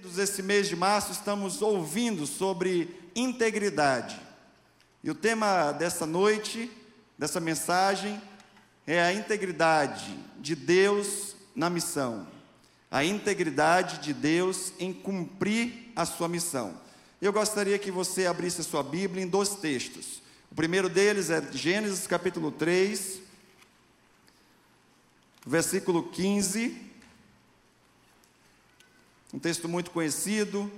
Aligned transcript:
Queridos, 0.00 0.18
esse 0.18 0.42
mês 0.42 0.66
de 0.66 0.74
março 0.74 1.12
estamos 1.12 1.60
ouvindo 1.60 2.26
sobre 2.26 2.98
integridade. 3.14 4.18
E 5.04 5.10
o 5.10 5.14
tema 5.14 5.72
dessa 5.72 6.06
noite, 6.06 6.72
dessa 7.18 7.38
mensagem, 7.38 8.18
é 8.86 9.02
a 9.02 9.12
integridade 9.12 10.18
de 10.38 10.56
Deus 10.56 11.36
na 11.54 11.68
missão. 11.68 12.26
A 12.90 13.04
integridade 13.04 13.98
de 13.98 14.14
Deus 14.14 14.72
em 14.78 14.90
cumprir 14.90 15.92
a 15.94 16.06
sua 16.06 16.30
missão. 16.30 16.80
Eu 17.20 17.30
gostaria 17.30 17.78
que 17.78 17.90
você 17.90 18.24
abrisse 18.24 18.62
a 18.62 18.64
sua 18.64 18.82
Bíblia 18.82 19.22
em 19.22 19.28
dois 19.28 19.50
textos. 19.50 20.22
O 20.50 20.54
primeiro 20.54 20.88
deles 20.88 21.28
é 21.28 21.46
Gênesis 21.52 22.06
capítulo 22.06 22.50
3, 22.50 23.20
versículo 25.46 26.04
15 26.04 26.89
um 29.32 29.38
texto 29.38 29.68
muito 29.68 29.92
conhecido, 29.92 30.70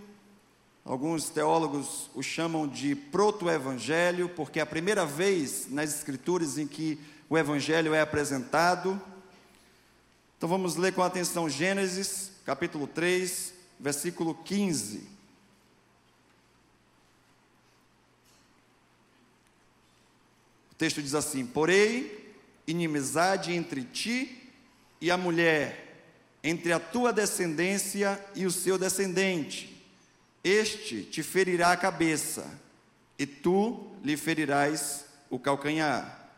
alguns 0.84 1.30
teólogos 1.30 2.10
o 2.14 2.22
chamam 2.22 2.68
de 2.68 2.94
proto-evangelho, 2.94 4.28
porque 4.28 4.58
é 4.58 4.62
a 4.62 4.66
primeira 4.66 5.06
vez 5.06 5.68
nas 5.70 5.94
Escrituras 5.94 6.58
em 6.58 6.66
que 6.66 7.00
o 7.30 7.38
evangelho 7.38 7.94
é 7.94 8.00
apresentado. 8.02 9.00
Então 10.36 10.48
vamos 10.48 10.76
ler 10.76 10.92
com 10.92 11.02
atenção 11.02 11.48
Gênesis, 11.48 12.32
capítulo 12.44 12.86
3, 12.86 13.54
versículo 13.80 14.34
15. 14.34 14.98
O 20.72 20.74
texto 20.76 21.02
diz 21.02 21.14
assim: 21.14 21.46
Porém, 21.46 22.10
inimizade 22.66 23.54
entre 23.54 23.82
ti 23.82 24.52
e 25.00 25.10
a 25.10 25.16
mulher, 25.16 25.91
entre 26.42 26.72
a 26.72 26.80
tua 26.80 27.12
descendência 27.12 28.22
e 28.34 28.44
o 28.46 28.50
seu 28.50 28.76
descendente. 28.76 29.80
Este 30.42 31.02
te 31.02 31.22
ferirá 31.22 31.72
a 31.72 31.76
cabeça, 31.76 32.60
e 33.18 33.26
tu 33.26 33.92
lhe 34.02 34.16
ferirás 34.16 35.04
o 35.30 35.38
calcanhar. 35.38 36.30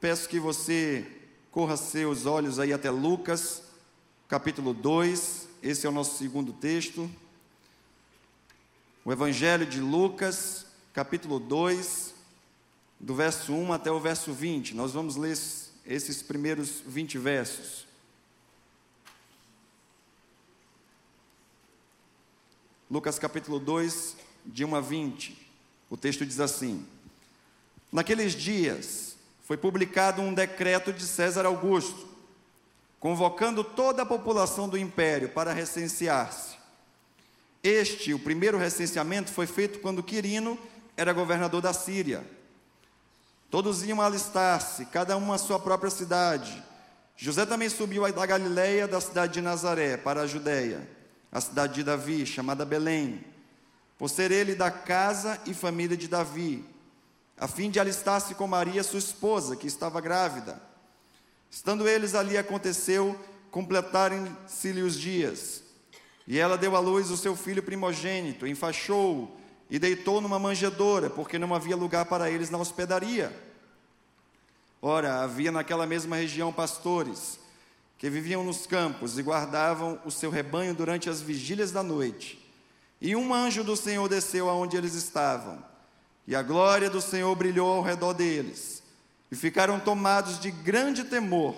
Peço 0.00 0.28
que 0.28 0.40
você 0.40 1.06
corra 1.50 1.76
seus 1.76 2.26
olhos 2.26 2.58
aí 2.58 2.72
até 2.72 2.90
Lucas, 2.90 3.62
capítulo 4.28 4.74
2, 4.74 5.48
esse 5.62 5.86
é 5.86 5.88
o 5.88 5.92
nosso 5.92 6.18
segundo 6.18 6.52
texto. 6.52 7.08
O 9.04 9.12
Evangelho 9.12 9.64
de 9.64 9.80
Lucas, 9.80 10.66
capítulo 10.92 11.38
2, 11.38 12.12
do 12.98 13.14
verso 13.14 13.52
1 13.52 13.72
até 13.72 13.90
o 13.90 14.00
verso 14.00 14.32
20. 14.32 14.74
Nós 14.74 14.92
vamos 14.92 15.14
ler 15.14 15.38
esses 15.86 16.22
primeiros 16.22 16.82
20 16.84 17.18
versos. 17.18 17.85
Lucas 22.88 23.18
capítulo 23.18 23.58
2, 23.58 24.16
de 24.44 24.64
1 24.64 24.76
a 24.76 24.80
20. 24.80 25.36
O 25.90 25.96
texto 25.96 26.24
diz 26.24 26.38
assim: 26.38 26.86
Naqueles 27.90 28.32
dias 28.32 29.16
foi 29.42 29.56
publicado 29.56 30.22
um 30.22 30.32
decreto 30.32 30.92
de 30.92 31.04
César 31.04 31.46
Augusto, 31.46 32.06
convocando 33.00 33.64
toda 33.64 34.02
a 34.02 34.06
população 34.06 34.68
do 34.68 34.78
império 34.78 35.30
para 35.30 35.52
recensear-se. 35.52 36.56
Este, 37.60 38.14
o 38.14 38.20
primeiro 38.20 38.56
recenseamento, 38.56 39.32
foi 39.32 39.48
feito 39.48 39.80
quando 39.80 40.00
Quirino 40.00 40.56
era 40.96 41.12
governador 41.12 41.60
da 41.60 41.72
Síria. 41.72 42.24
Todos 43.50 43.84
iam 43.84 44.00
alistar-se, 44.00 44.86
cada 44.86 45.16
um 45.16 45.32
à 45.32 45.38
sua 45.38 45.58
própria 45.58 45.90
cidade. 45.90 46.62
José 47.16 47.44
também 47.44 47.68
subiu 47.68 48.08
da 48.12 48.26
Galiléia, 48.26 48.86
da 48.86 49.00
cidade 49.00 49.32
de 49.32 49.40
Nazaré, 49.40 49.96
para 49.96 50.20
a 50.20 50.26
Judéia 50.28 50.95
a 51.30 51.40
cidade 51.40 51.74
de 51.74 51.84
Davi, 51.84 52.24
chamada 52.24 52.64
Belém, 52.64 53.24
por 53.98 54.08
ser 54.08 54.30
ele 54.30 54.54
da 54.54 54.70
casa 54.70 55.40
e 55.46 55.54
família 55.54 55.96
de 55.96 56.08
Davi, 56.08 56.64
a 57.36 57.46
fim 57.46 57.70
de 57.70 57.78
alistar-se 57.78 58.34
com 58.34 58.46
Maria, 58.46 58.82
sua 58.82 58.98
esposa, 58.98 59.56
que 59.56 59.66
estava 59.66 60.00
grávida. 60.00 60.60
Estando 61.50 61.88
eles 61.88 62.14
ali, 62.14 62.36
aconteceu 62.36 63.18
completarem-se-lhe 63.50 64.82
os 64.82 64.98
dias. 64.98 65.62
E 66.26 66.38
ela 66.38 66.58
deu 66.58 66.74
à 66.74 66.80
luz 66.80 67.10
o 67.10 67.16
seu 67.16 67.36
filho 67.36 67.62
primogênito, 67.62 68.46
enfaixou-o 68.46 69.30
e 69.70 69.78
deitou 69.78 70.20
numa 70.20 70.38
manjedoura, 70.38 71.08
porque 71.10 71.38
não 71.38 71.54
havia 71.54 71.76
lugar 71.76 72.04
para 72.06 72.30
eles 72.30 72.50
na 72.50 72.58
hospedaria. 72.58 73.34
Ora, 74.80 75.22
havia 75.22 75.50
naquela 75.50 75.86
mesma 75.86 76.16
região 76.16 76.52
pastores 76.52 77.38
que 77.98 78.10
viviam 78.10 78.44
nos 78.44 78.66
campos 78.66 79.18
e 79.18 79.22
guardavam 79.22 79.98
o 80.04 80.10
seu 80.10 80.30
rebanho 80.30 80.74
durante 80.74 81.08
as 81.08 81.20
vigílias 81.20 81.72
da 81.72 81.82
noite. 81.82 82.38
E 83.00 83.16
um 83.16 83.32
anjo 83.32 83.64
do 83.64 83.76
Senhor 83.76 84.08
desceu 84.08 84.48
aonde 84.48 84.76
eles 84.76 84.94
estavam, 84.94 85.62
e 86.26 86.34
a 86.34 86.42
glória 86.42 86.90
do 86.90 87.00
Senhor 87.00 87.34
brilhou 87.34 87.72
ao 87.72 87.82
redor 87.82 88.12
deles, 88.12 88.82
e 89.30 89.36
ficaram 89.36 89.80
tomados 89.80 90.38
de 90.38 90.50
grande 90.50 91.04
temor. 91.04 91.56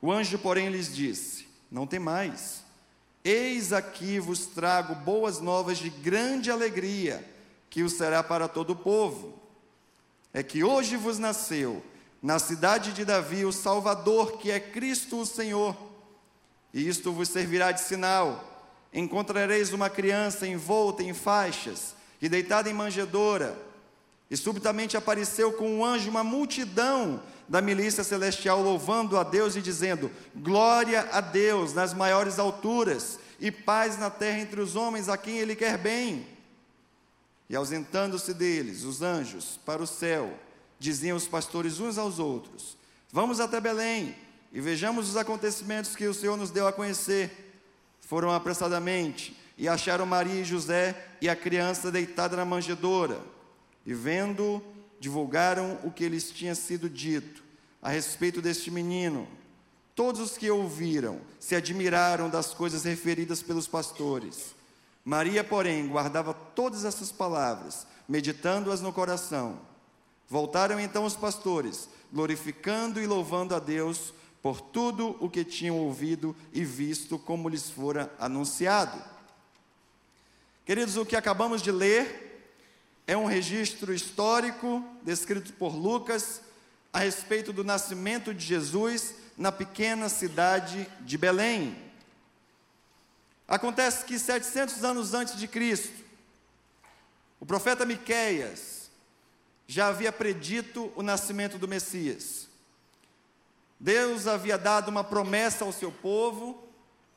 O 0.00 0.12
anjo, 0.12 0.38
porém, 0.38 0.68
lhes 0.68 0.94
disse: 0.94 1.48
Não 1.70 1.86
temais, 1.86 2.64
eis 3.24 3.72
aqui 3.72 4.18
vos 4.18 4.46
trago 4.46 4.94
boas 4.94 5.40
novas 5.40 5.78
de 5.78 5.90
grande 5.90 6.50
alegria, 6.50 7.24
que 7.68 7.82
o 7.82 7.90
será 7.90 8.22
para 8.22 8.48
todo 8.48 8.70
o 8.70 8.76
povo. 8.76 9.38
É 10.32 10.42
que 10.42 10.62
hoje 10.62 10.96
vos 10.96 11.18
nasceu 11.18 11.82
na 12.22 12.38
cidade 12.38 12.92
de 12.92 13.04
Davi 13.04 13.44
o 13.44 13.52
Salvador, 13.52 14.38
que 14.38 14.50
é 14.50 14.58
Cristo 14.58 15.20
o 15.20 15.26
Senhor. 15.26 15.76
E 16.72 16.86
isto 16.86 17.12
vos 17.12 17.28
servirá 17.28 17.72
de 17.72 17.80
sinal: 17.80 18.68
encontrareis 18.92 19.72
uma 19.72 19.88
criança 19.88 20.46
envolta 20.46 21.02
em 21.02 21.14
faixas 21.14 21.94
e 22.20 22.28
deitada 22.28 22.68
em 22.68 22.74
manjedoura. 22.74 23.56
E 24.30 24.36
subitamente 24.36 24.96
apareceu 24.96 25.52
com 25.52 25.78
um 25.78 25.84
anjo 25.84 26.10
uma 26.10 26.22
multidão 26.22 27.22
da 27.48 27.62
milícia 27.62 28.04
celestial, 28.04 28.60
louvando 28.60 29.16
a 29.16 29.22
Deus 29.22 29.56
e 29.56 29.62
dizendo: 29.62 30.10
Glória 30.34 31.08
a 31.12 31.20
Deus 31.20 31.72
nas 31.72 31.94
maiores 31.94 32.38
alturas 32.38 33.18
e 33.40 33.50
paz 33.50 33.98
na 33.98 34.10
terra 34.10 34.40
entre 34.40 34.60
os 34.60 34.76
homens 34.76 35.08
a 35.08 35.16
quem 35.16 35.38
Ele 35.38 35.56
quer 35.56 35.78
bem. 35.78 36.26
E 37.48 37.56
ausentando-se 37.56 38.34
deles, 38.34 38.84
os 38.84 39.00
anjos, 39.00 39.58
para 39.64 39.82
o 39.82 39.86
céu, 39.86 40.34
diziam 40.78 41.16
os 41.16 41.28
pastores 41.28 41.80
uns 41.80 41.98
aos 41.98 42.18
outros: 42.18 42.76
Vamos 43.12 43.40
até 43.40 43.60
Belém 43.60 44.14
e 44.52 44.60
vejamos 44.60 45.08
os 45.08 45.16
acontecimentos 45.16 45.96
que 45.96 46.06
o 46.06 46.14
Senhor 46.14 46.36
nos 46.36 46.50
deu 46.50 46.66
a 46.66 46.72
conhecer. 46.72 47.46
Foram 48.00 48.30
apressadamente 48.30 49.36
e 49.56 49.68
acharam 49.68 50.06
Maria 50.06 50.40
e 50.40 50.44
José 50.44 51.08
e 51.20 51.28
a 51.28 51.36
criança 51.36 51.90
deitada 51.90 52.36
na 52.36 52.44
manjedoura. 52.44 53.20
E 53.84 53.92
vendo, 53.92 54.62
divulgaram 55.00 55.78
o 55.84 55.90
que 55.90 56.08
lhes 56.08 56.30
tinha 56.30 56.54
sido 56.54 56.88
dito 56.88 57.42
a 57.82 57.90
respeito 57.90 58.40
deste 58.40 58.70
menino. 58.70 59.28
Todos 59.94 60.20
os 60.20 60.38
que 60.38 60.50
ouviram 60.50 61.20
se 61.40 61.56
admiraram 61.56 62.30
das 62.30 62.54
coisas 62.54 62.84
referidas 62.84 63.42
pelos 63.42 63.66
pastores. 63.66 64.54
Maria, 65.04 65.42
porém, 65.42 65.88
guardava 65.88 66.32
todas 66.32 66.84
essas 66.84 67.10
palavras, 67.10 67.86
meditando-as 68.08 68.80
no 68.80 68.92
coração. 68.92 69.67
Voltaram 70.28 70.78
então 70.78 71.04
os 71.04 71.16
pastores, 71.16 71.88
glorificando 72.12 73.00
e 73.00 73.06
louvando 73.06 73.54
a 73.54 73.58
Deus 73.58 74.12
por 74.42 74.60
tudo 74.60 75.16
o 75.20 75.28
que 75.28 75.42
tinham 75.42 75.78
ouvido 75.78 76.36
e 76.52 76.64
visto 76.64 77.18
como 77.18 77.48
lhes 77.48 77.70
fora 77.70 78.12
anunciado. 78.18 79.02
Queridos, 80.66 80.96
o 80.96 81.06
que 81.06 81.16
acabamos 81.16 81.62
de 81.62 81.72
ler 81.72 82.52
é 83.06 83.16
um 83.16 83.24
registro 83.24 83.92
histórico 83.92 84.84
descrito 85.02 85.52
por 85.54 85.74
Lucas 85.74 86.42
a 86.92 86.98
respeito 86.98 87.52
do 87.52 87.64
nascimento 87.64 88.34
de 88.34 88.44
Jesus 88.44 89.14
na 89.36 89.50
pequena 89.50 90.10
cidade 90.10 90.86
de 91.00 91.16
Belém. 91.16 91.74
Acontece 93.46 94.04
que 94.04 94.18
700 94.18 94.84
anos 94.84 95.14
antes 95.14 95.38
de 95.38 95.48
Cristo, 95.48 96.04
o 97.40 97.46
profeta 97.46 97.86
Miqueias 97.86 98.77
já 99.70 99.88
havia 99.88 100.10
predito 100.10 100.90
o 100.96 101.02
nascimento 101.02 101.58
do 101.58 101.68
Messias. 101.68 102.48
Deus 103.78 104.26
havia 104.26 104.56
dado 104.56 104.88
uma 104.88 105.04
promessa 105.04 105.62
ao 105.62 105.72
seu 105.72 105.92
povo, 105.92 106.66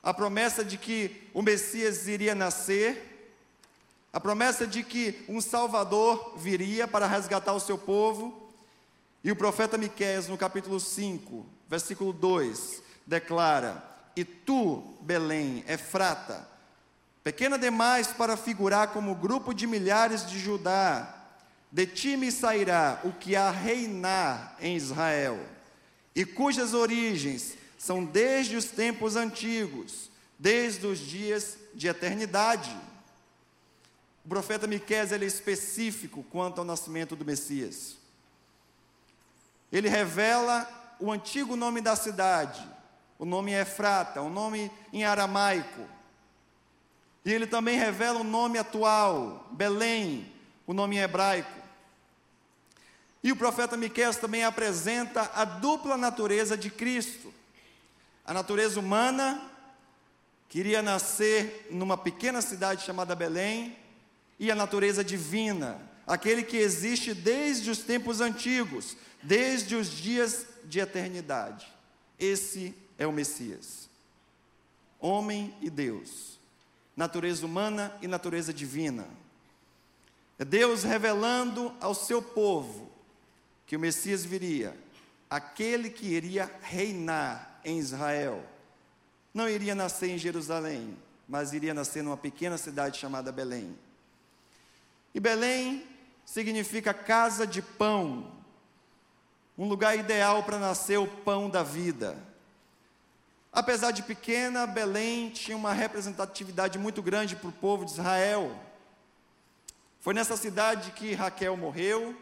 a 0.04 0.14
promessa 0.14 0.64
de 0.64 0.78
que 0.78 1.30
o 1.34 1.42
Messias 1.42 2.10
iria 2.10 2.36
nascer, 2.36 3.08
a 4.12 4.20
promessa 4.20 4.68
de 4.68 4.84
que 4.84 5.24
um 5.30 5.40
Salvador 5.40 6.34
viria 6.38 6.86
para 6.86 7.08
resgatar 7.08 7.54
o 7.54 7.60
seu 7.60 7.78
povo. 7.78 8.52
E 9.24 9.32
o 9.32 9.36
profeta 9.36 9.78
Miqueias, 9.78 10.28
no 10.28 10.38
capítulo 10.38 10.78
5, 10.78 11.46
versículo 11.70 12.12
2, 12.12 12.84
declara: 13.08 13.82
E 14.14 14.26
tu, 14.26 14.98
Belém, 15.00 15.64
Efrata, 15.70 16.46
pequena 17.24 17.58
demais 17.58 18.08
para 18.08 18.36
figurar 18.36 18.90
como 18.90 19.16
grupo 19.16 19.54
de 19.54 19.66
milhares 19.66 20.26
de 20.28 20.38
Judá, 20.38 21.21
de 21.72 21.86
ti 21.86 22.18
me 22.18 22.32
sairá 22.32 23.00
o 23.04 23.14
que 23.14 23.36
há 23.36 23.50
reinar 23.50 24.58
em 24.60 24.76
Israel, 24.76 25.40
e 26.14 26.26
cujas 26.26 26.74
origens 26.74 27.56
são 27.78 28.04
desde 28.04 28.56
os 28.56 28.66
tempos 28.66 29.16
antigos. 29.16 30.12
desde 30.42 30.88
os 30.88 30.98
dias 30.98 31.56
de 31.72 31.88
eternidade. 31.88 32.76
O 34.26 34.30
profeta 34.30 34.66
Miqueias 34.66 35.12
é 35.12 35.18
específico 35.24 36.24
quanto 36.32 36.58
ao 36.58 36.66
nascimento 36.66 37.16
do 37.16 37.24
Messias. 37.24 37.96
Ele 39.72 39.88
revela 39.88 40.68
o 41.00 41.12
antigo 41.12 41.56
nome 41.56 41.80
da 41.80 41.96
cidade, 41.96 42.68
o 43.20 43.26
nome 43.26 43.52
Efrata, 43.52 44.20
o 44.20 44.32
nome 44.32 44.72
em 44.92 45.04
aramaico. 45.04 45.88
E 47.24 47.32
ele 47.32 47.46
também 47.46 47.78
revela 47.78 48.20
o 48.20 48.24
nome 48.24 48.58
atual, 48.58 49.48
Belém, 49.52 50.34
o 50.66 50.74
nome 50.74 50.96
em 50.96 51.02
hebraico. 51.02 51.61
E 53.24 53.32
o 53.32 53.36
profeta 53.36 53.78
Miqueias 53.78 54.18
também 54.18 54.44
apresenta 54.44 55.30
a 55.34 55.46
dupla 55.46 55.96
natureza 55.96 56.58
de 56.58 56.70
Cristo. 56.70 57.32
A 58.26 58.34
natureza 58.34 58.80
humana 58.80 59.50
queria 60.50 60.82
nascer 60.82 61.68
numa 61.70 61.98
pequena 61.98 62.42
cidade 62.42 62.84
chamada 62.84 63.16
Belém, 63.16 63.78
e 64.40 64.50
a 64.50 64.56
natureza 64.56 65.04
divina, 65.04 65.80
aquele 66.08 66.42
que 66.42 66.58
existe 66.58 67.14
desde 67.14 67.70
os 67.70 67.78
tempos 67.78 68.22
antigos, 68.22 68.98
desde 69.22 69.76
os 69.76 69.92
dias 69.92 70.48
de 70.66 70.80
eternidade. 70.80 71.72
Esse 72.18 72.74
é 72.98 73.06
o 73.06 73.12
Messias. 73.12 73.88
Homem 75.00 75.54
e 75.62 75.70
Deus, 75.70 76.40
natureza 76.96 77.46
humana 77.46 77.96
e 78.02 78.08
natureza 78.08 78.52
divina. 78.52 79.08
É 80.40 80.44
Deus 80.44 80.82
revelando 80.82 81.72
ao 81.80 81.94
seu 81.94 82.20
povo 82.20 82.92
que 83.72 83.78
o 83.78 83.80
Messias 83.80 84.26
viria, 84.26 84.78
aquele 85.30 85.90
que 85.90 86.06
iria 86.06 86.52
reinar 86.62 87.62
em 87.64 87.80
Israel. 87.80 88.44
Não 89.34 89.48
iria 89.48 89.74
nascer 89.74 90.10
em 90.10 90.18
Jerusalém, 90.18 90.98
mas 91.26 91.54
iria 91.54 91.74
nascer 91.74 92.04
numa 92.04 92.18
pequena 92.18 92.58
cidade 92.58 93.00
chamada 93.00 93.32
Belém. 93.32 93.74
E 95.16 95.22
Belém 95.22 95.88
significa 96.26 96.94
casa 96.94 97.48
de 97.48 97.62
pão, 97.62 98.30
um 99.58 99.70
lugar 99.70 99.98
ideal 99.98 100.44
para 100.44 100.60
nascer 100.60 101.00
o 101.00 101.08
pão 101.08 101.50
da 101.50 101.64
vida. 101.64 102.18
Apesar 103.54 103.92
de 103.92 104.04
pequena, 104.04 104.68
Belém 104.68 105.30
tinha 105.30 105.56
uma 105.56 105.72
representatividade 105.72 106.78
muito 106.78 107.02
grande 107.02 107.38
para 107.38 107.48
o 107.48 107.54
povo 107.54 107.86
de 107.86 107.92
Israel. 107.92 108.54
Foi 110.02 110.14
nessa 110.14 110.36
cidade 110.36 110.92
que 110.92 111.14
Raquel 111.14 111.56
morreu, 111.56 112.14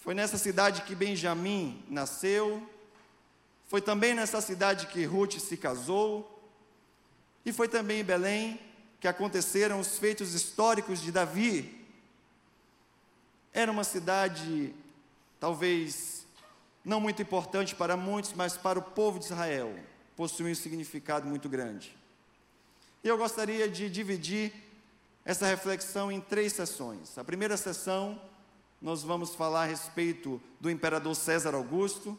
foi 0.00 0.14
nessa 0.14 0.38
cidade 0.38 0.82
que 0.82 0.94
Benjamim 0.94 1.84
nasceu, 1.88 2.66
foi 3.68 3.82
também 3.82 4.14
nessa 4.14 4.40
cidade 4.40 4.86
que 4.86 5.04
Ruth 5.04 5.38
se 5.38 5.56
casou, 5.56 6.42
e 7.44 7.52
foi 7.52 7.68
também 7.68 8.00
em 8.00 8.04
Belém 8.04 8.58
que 8.98 9.06
aconteceram 9.06 9.78
os 9.78 9.98
feitos 9.98 10.34
históricos 10.34 11.00
de 11.00 11.12
Davi. 11.12 11.86
Era 13.52 13.70
uma 13.70 13.84
cidade, 13.84 14.74
talvez, 15.38 16.26
não 16.84 17.00
muito 17.00 17.20
importante 17.20 17.74
para 17.74 17.96
muitos, 17.96 18.32
mas 18.32 18.56
para 18.56 18.78
o 18.78 18.82
povo 18.82 19.18
de 19.18 19.26
Israel, 19.26 19.74
possuía 20.16 20.52
um 20.52 20.54
significado 20.54 21.26
muito 21.26 21.48
grande. 21.48 21.96
E 23.04 23.08
eu 23.08 23.18
gostaria 23.18 23.68
de 23.68 23.88
dividir 23.88 24.52
essa 25.24 25.46
reflexão 25.46 26.10
em 26.10 26.20
três 26.20 26.54
sessões. 26.54 27.16
A 27.18 27.24
primeira 27.24 27.56
sessão, 27.56 28.20
nós 28.80 29.02
vamos 29.02 29.34
falar 29.34 29.64
a 29.64 29.66
respeito 29.66 30.40
do 30.58 30.70
imperador 30.70 31.14
César 31.14 31.54
Augusto 31.54 32.18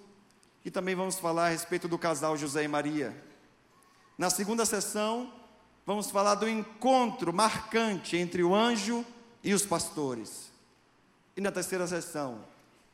e 0.63 0.69
também 0.69 0.93
vamos 0.93 1.17
falar 1.17 1.47
a 1.47 1.49
respeito 1.49 1.87
do 1.87 1.97
casal 1.97 2.37
José 2.37 2.63
e 2.63 2.67
Maria. 2.67 3.15
Na 4.17 4.29
segunda 4.29 4.65
sessão, 4.65 5.33
vamos 5.85 6.11
falar 6.11 6.35
do 6.35 6.47
encontro 6.47 7.33
marcante 7.33 8.15
entre 8.15 8.43
o 8.43 8.53
anjo 8.53 9.03
e 9.43 9.53
os 9.53 9.65
pastores. 9.65 10.51
E 11.35 11.41
na 11.41 11.51
terceira 11.51 11.87
sessão, 11.87 12.45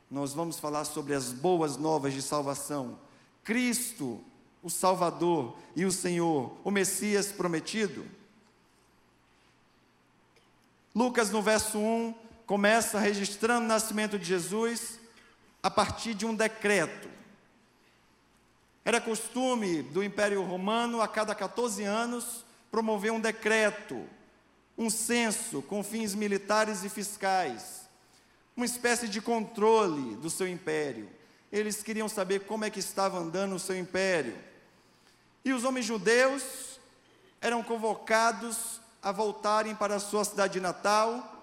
nós 0.10 0.34
vamos 0.34 0.58
falar 0.58 0.86
sobre 0.86 1.14
as 1.14 1.34
boas 1.34 1.76
novas 1.76 2.14
de 2.14 2.22
salvação. 2.22 2.98
Cristo, 3.44 4.24
o 4.64 4.70
Salvador 4.70 5.58
e 5.76 5.84
o 5.84 5.92
Senhor, 5.92 6.56
o 6.64 6.72
Messias 6.72 7.34
prometido. 7.34 8.06
Lucas, 10.96 11.30
no 11.30 11.42
verso 11.42 11.78
1, 11.78 12.16
começa 12.48 12.98
registrando 12.98 13.66
o 13.66 13.68
nascimento 13.68 14.18
de 14.18 14.24
Jesus 14.24 14.98
a 15.62 15.70
partir 15.70 16.14
de 16.14 16.26
um 16.26 16.34
decreto. 16.34 17.10
Era 18.86 19.02
costume 19.02 19.82
do 19.82 20.02
Império 20.02 20.42
Romano, 20.42 21.02
a 21.02 21.10
cada 21.10 21.36
14 21.36 21.84
anos, 21.84 22.46
promover 22.72 23.12
um 23.12 23.20
decreto, 23.20 24.08
um 24.78 24.90
censo 24.90 25.62
com 25.62 25.84
fins 25.84 26.16
militares 26.16 26.86
e 26.86 26.90
fiscais, 26.90 27.82
uma 28.56 28.66
espécie 28.66 29.10
de 29.10 29.20
controle 29.20 30.16
do 30.16 30.30
seu 30.30 30.48
império. 30.48 31.10
Eles 31.52 31.84
queriam 31.84 32.08
saber 32.08 32.46
como 32.46 32.64
é 32.64 32.70
que 32.70 32.80
estava 32.80 33.20
andando 33.20 33.56
o 33.56 33.60
seu 33.60 33.78
império. 33.78 34.38
E 35.44 35.52
os 35.52 35.66
homens 35.66 35.86
judeus 35.86 36.80
eram 37.42 37.62
convocados 37.62 38.80
a 39.04 39.12
voltarem 39.12 39.76
para 39.76 39.96
a 39.96 40.00
sua 40.00 40.24
cidade 40.24 40.62
natal 40.62 41.37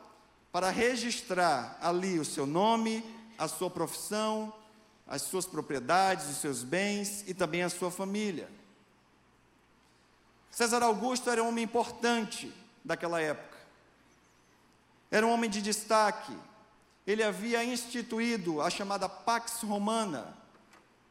para 0.54 0.70
registrar 0.70 1.76
ali 1.82 2.16
o 2.16 2.24
seu 2.24 2.46
nome, 2.46 3.04
a 3.36 3.48
sua 3.48 3.68
profissão, 3.68 4.54
as 5.04 5.22
suas 5.22 5.46
propriedades, 5.46 6.28
os 6.28 6.36
seus 6.36 6.62
bens 6.62 7.24
e 7.26 7.34
também 7.34 7.64
a 7.64 7.68
sua 7.68 7.90
família. 7.90 8.48
César 10.52 10.80
Augusto 10.84 11.28
era 11.28 11.42
um 11.42 11.48
homem 11.48 11.64
importante 11.64 12.54
daquela 12.84 13.20
época. 13.20 13.58
Era 15.10 15.26
um 15.26 15.32
homem 15.32 15.50
de 15.50 15.60
destaque. 15.60 16.38
Ele 17.04 17.24
havia 17.24 17.64
instituído 17.64 18.62
a 18.62 18.70
chamada 18.70 19.08
Pax 19.08 19.60
Romana, 19.62 20.36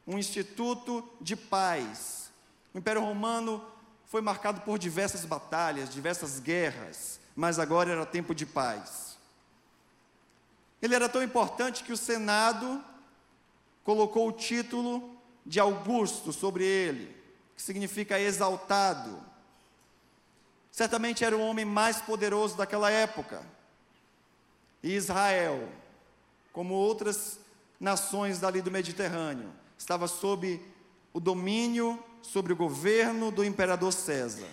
um 0.07 0.17
instituto 0.17 1.05
de 1.19 1.35
paz. 1.35 2.31
O 2.73 2.77
Império 2.77 3.01
Romano 3.01 3.61
foi 4.07 4.21
marcado 4.21 4.61
por 4.61 4.79
diversas 4.79 5.25
batalhas, 5.25 5.93
diversas 5.93 6.39
guerras, 6.39 7.19
mas 7.35 7.59
agora 7.59 7.91
era 7.91 8.05
tempo 8.05 8.33
de 8.33 8.45
paz. 8.45 9.12
Ele 10.83 10.93
era 10.93 11.07
tão 11.07 11.23
importante 11.23 11.81
que 11.81 11.93
o 11.93 11.97
Senado 11.97 12.83
colocou 13.85 14.27
o 14.27 14.33
título 14.33 15.17
de 15.45 15.57
Augusto 15.57 16.33
sobre 16.33 16.65
ele, 16.65 17.15
que 17.55 17.61
significa 17.61 18.19
exaltado. 18.19 19.17
Certamente 20.69 21.23
era 21.23 21.37
o 21.37 21.39
homem 21.39 21.63
mais 21.63 22.01
poderoso 22.01 22.57
daquela 22.57 22.91
época. 22.91 23.41
E 24.83 24.91
Israel, 24.93 25.69
como 26.51 26.73
outras 26.73 27.39
nações 27.79 28.39
dali 28.39 28.61
do 28.61 28.69
Mediterrâneo, 28.69 29.53
estava 29.77 30.05
sob 30.05 30.59
o 31.13 31.19
domínio, 31.21 31.97
sobre 32.21 32.51
o 32.51 32.57
governo 32.57 33.31
do 33.31 33.45
imperador 33.45 33.93
César. 33.93 34.49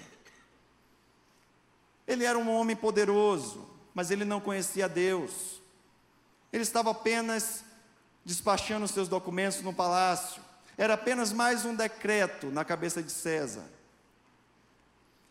Ele 2.06 2.24
era 2.24 2.38
um 2.38 2.48
homem 2.54 2.76
poderoso, 2.76 3.68
mas 3.92 4.12
ele 4.12 4.24
não 4.24 4.40
conhecia 4.40 4.88
Deus. 4.88 5.59
Ele 6.52 6.62
estava 6.62 6.90
apenas 6.90 7.64
despachando 8.24 8.86
seus 8.88 9.08
documentos 9.08 9.62
no 9.62 9.72
palácio. 9.72 10.42
Era 10.76 10.94
apenas 10.94 11.32
mais 11.32 11.64
um 11.64 11.74
decreto 11.74 12.46
na 12.48 12.64
cabeça 12.64 13.02
de 13.02 13.12
César. 13.12 13.64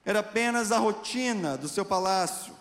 Era 0.05 0.19
apenas 0.19 0.71
a 0.71 0.77
rotina 0.77 1.57
do 1.57 1.67
seu 1.67 1.83
palácio. 1.83 2.55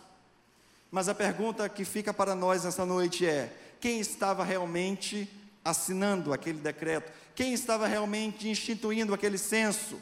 Mas 0.91 1.09
a 1.09 1.15
pergunta 1.15 1.69
que 1.69 1.85
fica 1.85 2.13
para 2.13 2.35
nós 2.35 2.65
nessa 2.65 2.85
noite 2.85 3.27
é: 3.27 3.53
quem 3.81 4.01
estava 4.01 4.43
realmente 4.45 5.31
assinando 5.65 6.33
aquele 6.33 6.59
decreto? 6.59 7.13
Quem 7.35 7.53
estava 7.53 7.87
realmente 7.87 8.49
instituindo 8.49 9.15
aquele 9.15 9.39
censo? 9.39 10.01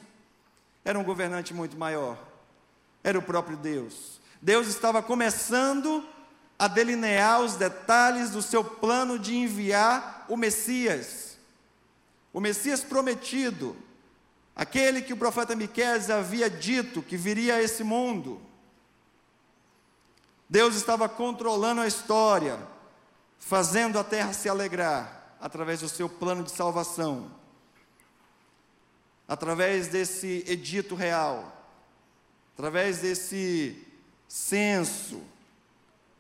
Era 0.85 0.99
um 0.99 1.05
governante 1.05 1.53
muito 1.53 1.77
maior. 1.77 2.19
Era 3.03 3.19
o 3.19 3.23
próprio 3.23 3.57
Deus. 3.57 4.21
Deus 4.41 4.69
estava 4.69 5.03
começando 5.03 6.07
a 6.59 6.69
delinear 6.69 7.41
os 7.41 7.57
detalhes 7.57 8.31
do 8.31 8.43
seu 8.43 8.65
plano 8.65 9.19
de 9.19 9.37
enviar 9.37 10.25
o 10.29 10.37
Messias. 10.37 11.37
O 12.33 12.41
Messias 12.41 12.83
prometido, 12.83 13.77
Aquele 14.57 15.03
que 15.03 15.13
o 15.13 15.19
profeta 15.19 15.55
Miqueias 15.55 16.09
havia 16.09 16.49
dito 16.49 17.03
que 17.03 17.15
viria 17.15 17.57
a 17.57 17.63
esse 17.63 17.85
mundo. 17.85 18.41
Deus 20.49 20.75
estava 20.77 21.11
controlando 21.11 21.83
a 21.83 21.87
história, 21.87 22.59
fazendo 23.39 23.99
a 23.99 24.05
terra 24.05 24.33
se 24.33 24.49
alegrar 24.49 25.37
através 25.39 25.81
do 25.81 25.91
seu 25.91 26.09
plano 26.09 26.43
de 26.43 26.51
salvação. 26.51 27.31
Através 29.29 29.89
desse 29.89 30.43
edito 30.47 30.95
real, 30.95 31.53
através 32.55 33.01
desse 33.01 33.87
censo, 34.27 35.21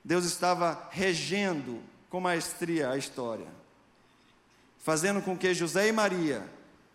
Deus 0.06 0.24
estava 0.24 0.88
regendo 0.92 1.82
com 2.08 2.20
maestria 2.20 2.90
a 2.90 2.96
história, 2.96 3.48
fazendo 4.78 5.20
com 5.20 5.36
que 5.36 5.52
José 5.52 5.88
e 5.88 5.92
Maria 5.92 6.48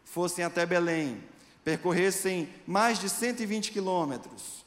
fossem 0.06 0.46
até 0.46 0.66
Belém 0.66 1.22
percorressem 1.62 2.50
mais 2.66 3.00
de 3.00 3.10
120 3.10 3.74
quilômetros 3.74 4.66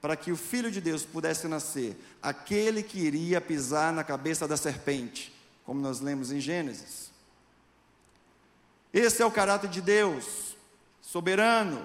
para 0.00 0.14
que 0.14 0.30
o 0.30 0.36
Filho 0.36 0.70
de 0.70 0.80
Deus 0.80 1.04
pudesse 1.04 1.48
nascer, 1.48 1.96
aquele 2.22 2.84
que 2.84 3.00
iria 3.00 3.40
pisar 3.40 3.92
na 3.92 4.04
cabeça 4.04 4.46
da 4.46 4.56
serpente, 4.56 5.34
como 5.64 5.80
nós 5.80 5.98
lemos 6.00 6.30
em 6.30 6.40
Gênesis. 6.40 7.10
Esse 8.94 9.22
é 9.22 9.26
o 9.26 9.30
caráter 9.30 9.68
de 9.68 9.80
Deus, 9.80 10.56
soberano, 11.00 11.84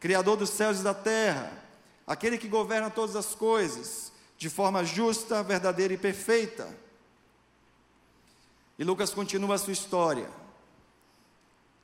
Criador 0.00 0.36
dos 0.36 0.50
céus 0.50 0.80
e 0.80 0.82
da 0.82 0.92
terra, 0.94 1.52
aquele 2.04 2.36
que 2.36 2.48
governa 2.48 2.90
todas 2.90 3.14
as 3.14 3.32
coisas 3.32 4.10
de 4.40 4.48
forma 4.48 4.82
justa, 4.82 5.42
verdadeira 5.42 5.92
e 5.92 5.98
perfeita. 5.98 6.66
E 8.78 8.82
Lucas 8.82 9.12
continua 9.12 9.56
a 9.56 9.58
sua 9.58 9.74
história. 9.74 10.30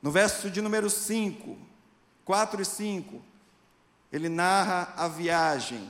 No 0.01 0.09
verso 0.09 0.49
de 0.49 0.59
número 0.59 0.89
5, 0.89 1.55
4 2.25 2.59
e 2.59 2.65
5, 2.65 3.21
ele 4.11 4.27
narra 4.27 4.91
a 4.97 5.07
viagem 5.07 5.87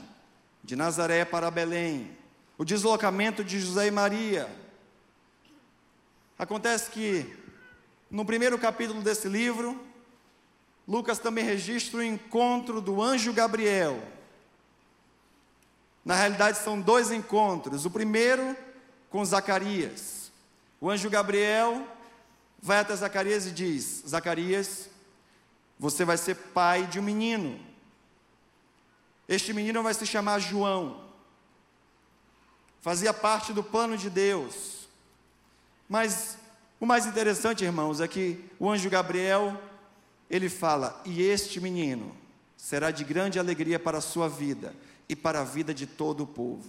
de 0.62 0.76
Nazaré 0.76 1.24
para 1.24 1.50
Belém, 1.50 2.14
o 2.58 2.66
deslocamento 2.66 3.42
de 3.42 3.58
José 3.58 3.86
e 3.86 3.90
Maria. 3.90 4.54
Acontece 6.38 6.90
que, 6.90 7.34
no 8.10 8.26
primeiro 8.26 8.58
capítulo 8.58 9.00
desse 9.00 9.26
livro, 9.26 9.80
Lucas 10.86 11.18
também 11.18 11.46
registra 11.46 12.00
o 12.00 12.02
encontro 12.02 12.82
do 12.82 13.02
anjo 13.02 13.32
Gabriel. 13.32 14.17
Na 16.08 16.14
realidade, 16.14 16.56
são 16.56 16.80
dois 16.80 17.12
encontros. 17.12 17.84
O 17.84 17.90
primeiro 17.90 18.56
com 19.10 19.22
Zacarias. 19.22 20.32
O 20.80 20.88
anjo 20.88 21.10
Gabriel 21.10 21.86
vai 22.62 22.78
até 22.78 22.96
Zacarias 22.96 23.46
e 23.46 23.50
diz: 23.50 24.04
Zacarias, 24.08 24.88
você 25.78 26.06
vai 26.06 26.16
ser 26.16 26.34
pai 26.34 26.86
de 26.86 26.98
um 26.98 27.02
menino. 27.02 27.60
Este 29.28 29.52
menino 29.52 29.82
vai 29.82 29.92
se 29.92 30.06
chamar 30.06 30.38
João. 30.38 31.04
Fazia 32.80 33.12
parte 33.12 33.52
do 33.52 33.62
plano 33.62 33.94
de 33.98 34.08
Deus. 34.08 34.88
Mas 35.86 36.38
o 36.80 36.86
mais 36.86 37.04
interessante, 37.04 37.64
irmãos, 37.64 38.00
é 38.00 38.08
que 38.08 38.42
o 38.58 38.70
anjo 38.70 38.88
Gabriel 38.88 39.60
ele 40.30 40.48
fala: 40.48 41.02
E 41.04 41.20
este 41.20 41.60
menino 41.60 42.16
será 42.56 42.90
de 42.90 43.04
grande 43.04 43.38
alegria 43.38 43.78
para 43.78 43.98
a 43.98 44.00
sua 44.00 44.26
vida 44.26 44.74
e 45.08 45.16
para 45.16 45.40
a 45.40 45.44
vida 45.44 45.72
de 45.72 45.86
todo 45.86 46.24
o 46.24 46.26
povo. 46.26 46.68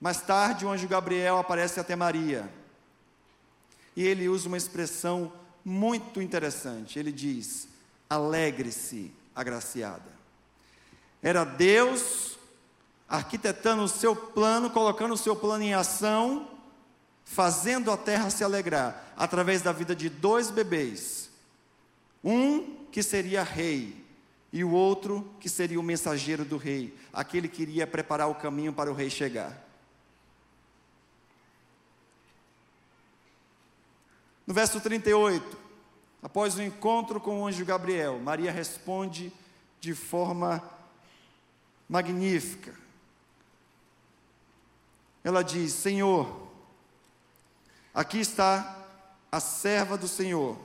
Mais 0.00 0.20
tarde, 0.20 0.66
o 0.66 0.70
anjo 0.70 0.88
Gabriel 0.88 1.38
aparece 1.38 1.80
até 1.80 1.96
Maria. 1.96 2.52
E 3.96 4.04
ele 4.04 4.28
usa 4.28 4.48
uma 4.48 4.56
expressão 4.56 5.32
muito 5.64 6.20
interessante. 6.20 6.98
Ele 6.98 7.12
diz: 7.12 7.68
Alegre-se, 8.08 9.12
agraciada. 9.34 10.12
Era 11.22 11.44
Deus 11.44 12.36
arquitetando 13.08 13.82
o 13.82 13.88
seu 13.88 14.14
plano, 14.14 14.70
colocando 14.70 15.14
o 15.14 15.18
seu 15.18 15.36
plano 15.36 15.64
em 15.64 15.74
ação 15.74 16.54
fazendo 17.24 17.90
a 17.90 17.96
terra 17.96 18.30
se 18.30 18.44
alegrar 18.44 19.12
através 19.16 19.62
da 19.62 19.72
vida 19.72 19.96
de 19.96 20.08
dois 20.08 20.50
bebês. 20.50 21.30
Um 22.22 22.84
que 22.92 23.02
seria 23.02 23.42
rei 23.42 24.03
e 24.54 24.64
o 24.64 24.70
outro 24.70 25.28
que 25.38 25.48
seria 25.50 25.78
o 25.78 25.82
mensageiro 25.82 26.44
do 26.44 26.56
rei, 26.56 26.96
aquele 27.12 27.48
que 27.48 27.60
iria 27.60 27.86
preparar 27.86 28.30
o 28.30 28.34
caminho 28.34 28.72
para 28.72 28.90
o 28.90 28.94
rei 28.94 29.10
chegar. 29.10 29.62
No 34.46 34.54
verso 34.54 34.80
38, 34.80 35.58
após 36.22 36.54
o 36.56 36.62
encontro 36.62 37.20
com 37.20 37.42
o 37.42 37.46
anjo 37.46 37.64
Gabriel, 37.66 38.18
Maria 38.20 38.50
responde 38.50 39.32
de 39.80 39.92
forma 39.92 40.62
magnífica. 41.88 42.74
Ela 45.22 45.42
diz: 45.42 45.72
Senhor, 45.72 46.44
Aqui 47.94 48.18
está 48.18 48.76
a 49.30 49.38
serva 49.38 49.96
do 49.96 50.08
Senhor, 50.08 50.58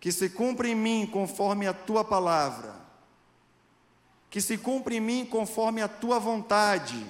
que 0.00 0.10
se 0.10 0.30
cumpre 0.30 0.70
em 0.70 0.74
mim 0.74 1.06
conforme 1.06 1.66
a 1.66 1.74
tua 1.74 2.02
palavra, 2.02 2.74
que 4.30 4.40
se 4.40 4.56
cumpre 4.56 4.96
em 4.96 5.00
mim 5.00 5.26
conforme 5.26 5.82
a 5.82 5.88
tua 5.88 6.18
vontade. 6.18 7.06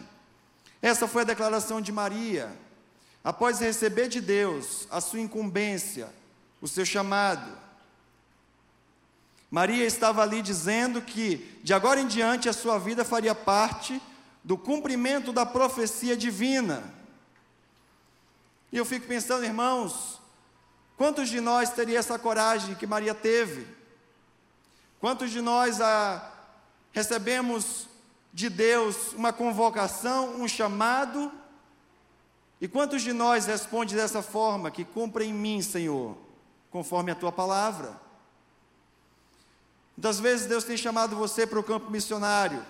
Essa 0.83 1.07
foi 1.07 1.23
a 1.23 1.27
declaração 1.27 1.81
de 1.81 1.93
Maria, 1.93 2.53
após 3.23 3.61
receber 3.61 4.09
de 4.09 4.21
Deus 4.21 4.89
a 4.91 5.01
sua 5.01 5.21
incumbência, 5.21 6.13
o 6.61 6.67
seu 6.67 6.85
chamado. 6.85 7.57
Maria 9.51 9.85
estava 9.85 10.23
ali 10.23 10.43
dizendo 10.43 11.01
que, 11.01 11.59
de 11.63 11.73
agora 11.73 12.01
em 12.01 12.07
diante, 12.07 12.49
a 12.49 12.53
sua 12.53 12.79
vida 12.79 13.05
faria 13.05 13.35
parte 13.35 14.01
do 14.43 14.57
cumprimento 14.57 15.33
da 15.33 15.45
profecia 15.47 16.17
divina. 16.17 16.83
E 18.73 18.77
eu 18.77 18.85
fico 18.85 19.07
pensando, 19.07 19.45
irmãos, 19.45 20.20
quantos 21.01 21.31
de 21.31 21.41
nós 21.41 21.71
teria 21.71 21.99
essa 21.99 22.19
coragem 22.19 22.75
que 22.75 22.87
Maria 22.87 23.15
teve? 23.15 23.67
Quantos 25.01 25.31
de 25.31 25.41
nós 25.41 25.81
a, 25.81 26.31
recebemos 26.93 27.87
de 28.35 28.51
Deus 28.51 29.15
uma 29.15 29.33
convocação, 29.33 30.35
um 30.39 30.47
chamado? 30.47 31.33
E 32.61 32.69
quantos 32.69 33.01
de 33.01 33.15
nós 33.15 33.47
responde 33.47 33.97
dessa 33.97 34.21
forma, 34.21 34.71
que 34.71 34.85
cumpra 34.85 35.25
em 35.25 35.33
mim, 35.33 35.63
Senhor, 35.63 36.19
conforme 36.71 37.11
a 37.11 37.15
tua 37.15 37.33
palavra? 37.33 37.99
Muitas 39.97 40.21
vezes 40.21 40.47
Deus 40.47 40.65
tem 40.65 40.77
chamado 40.77 41.17
você 41.17 41.47
para 41.47 41.59
o 41.59 41.65
campo 41.65 41.91
missionário. 41.91 42.63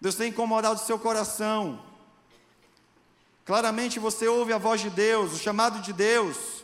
Deus 0.00 0.14
tem 0.14 0.30
incomodado 0.30 0.76
o 0.76 0.84
seu 0.84 1.00
coração. 1.00 1.82
Claramente 3.44 3.98
você 3.98 4.28
ouve 4.28 4.52
a 4.52 4.58
voz 4.58 4.80
de 4.80 4.88
Deus, 4.88 5.32
o 5.32 5.38
chamado 5.38 5.80
de 5.80 5.92
Deus. 5.92 6.61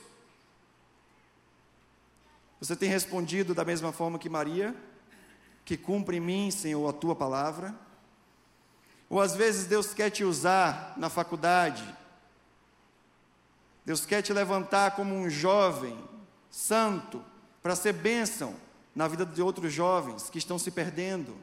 Você 2.60 2.74
tem 2.74 2.88
respondido 2.88 3.54
da 3.54 3.64
mesma 3.64 3.92
forma 3.92 4.18
que 4.18 4.28
Maria, 4.28 4.74
que 5.64 5.76
cumpre 5.76 6.16
em 6.16 6.20
mim, 6.20 6.50
Senhor, 6.50 6.88
a 6.88 6.92
tua 6.92 7.14
palavra? 7.14 7.74
Ou 9.08 9.20
às 9.20 9.34
vezes 9.34 9.66
Deus 9.66 9.94
quer 9.94 10.10
te 10.10 10.24
usar 10.24 10.94
na 10.96 11.08
faculdade, 11.08 11.84
Deus 13.84 14.04
quer 14.04 14.20
te 14.20 14.32
levantar 14.32 14.90
como 14.90 15.14
um 15.14 15.30
jovem 15.30 15.98
santo, 16.50 17.24
para 17.62 17.76
ser 17.76 17.92
bênção 17.92 18.54
na 18.94 19.06
vida 19.06 19.24
de 19.24 19.42
outros 19.42 19.72
jovens 19.72 20.30
que 20.30 20.38
estão 20.38 20.58
se 20.58 20.70
perdendo. 20.70 21.36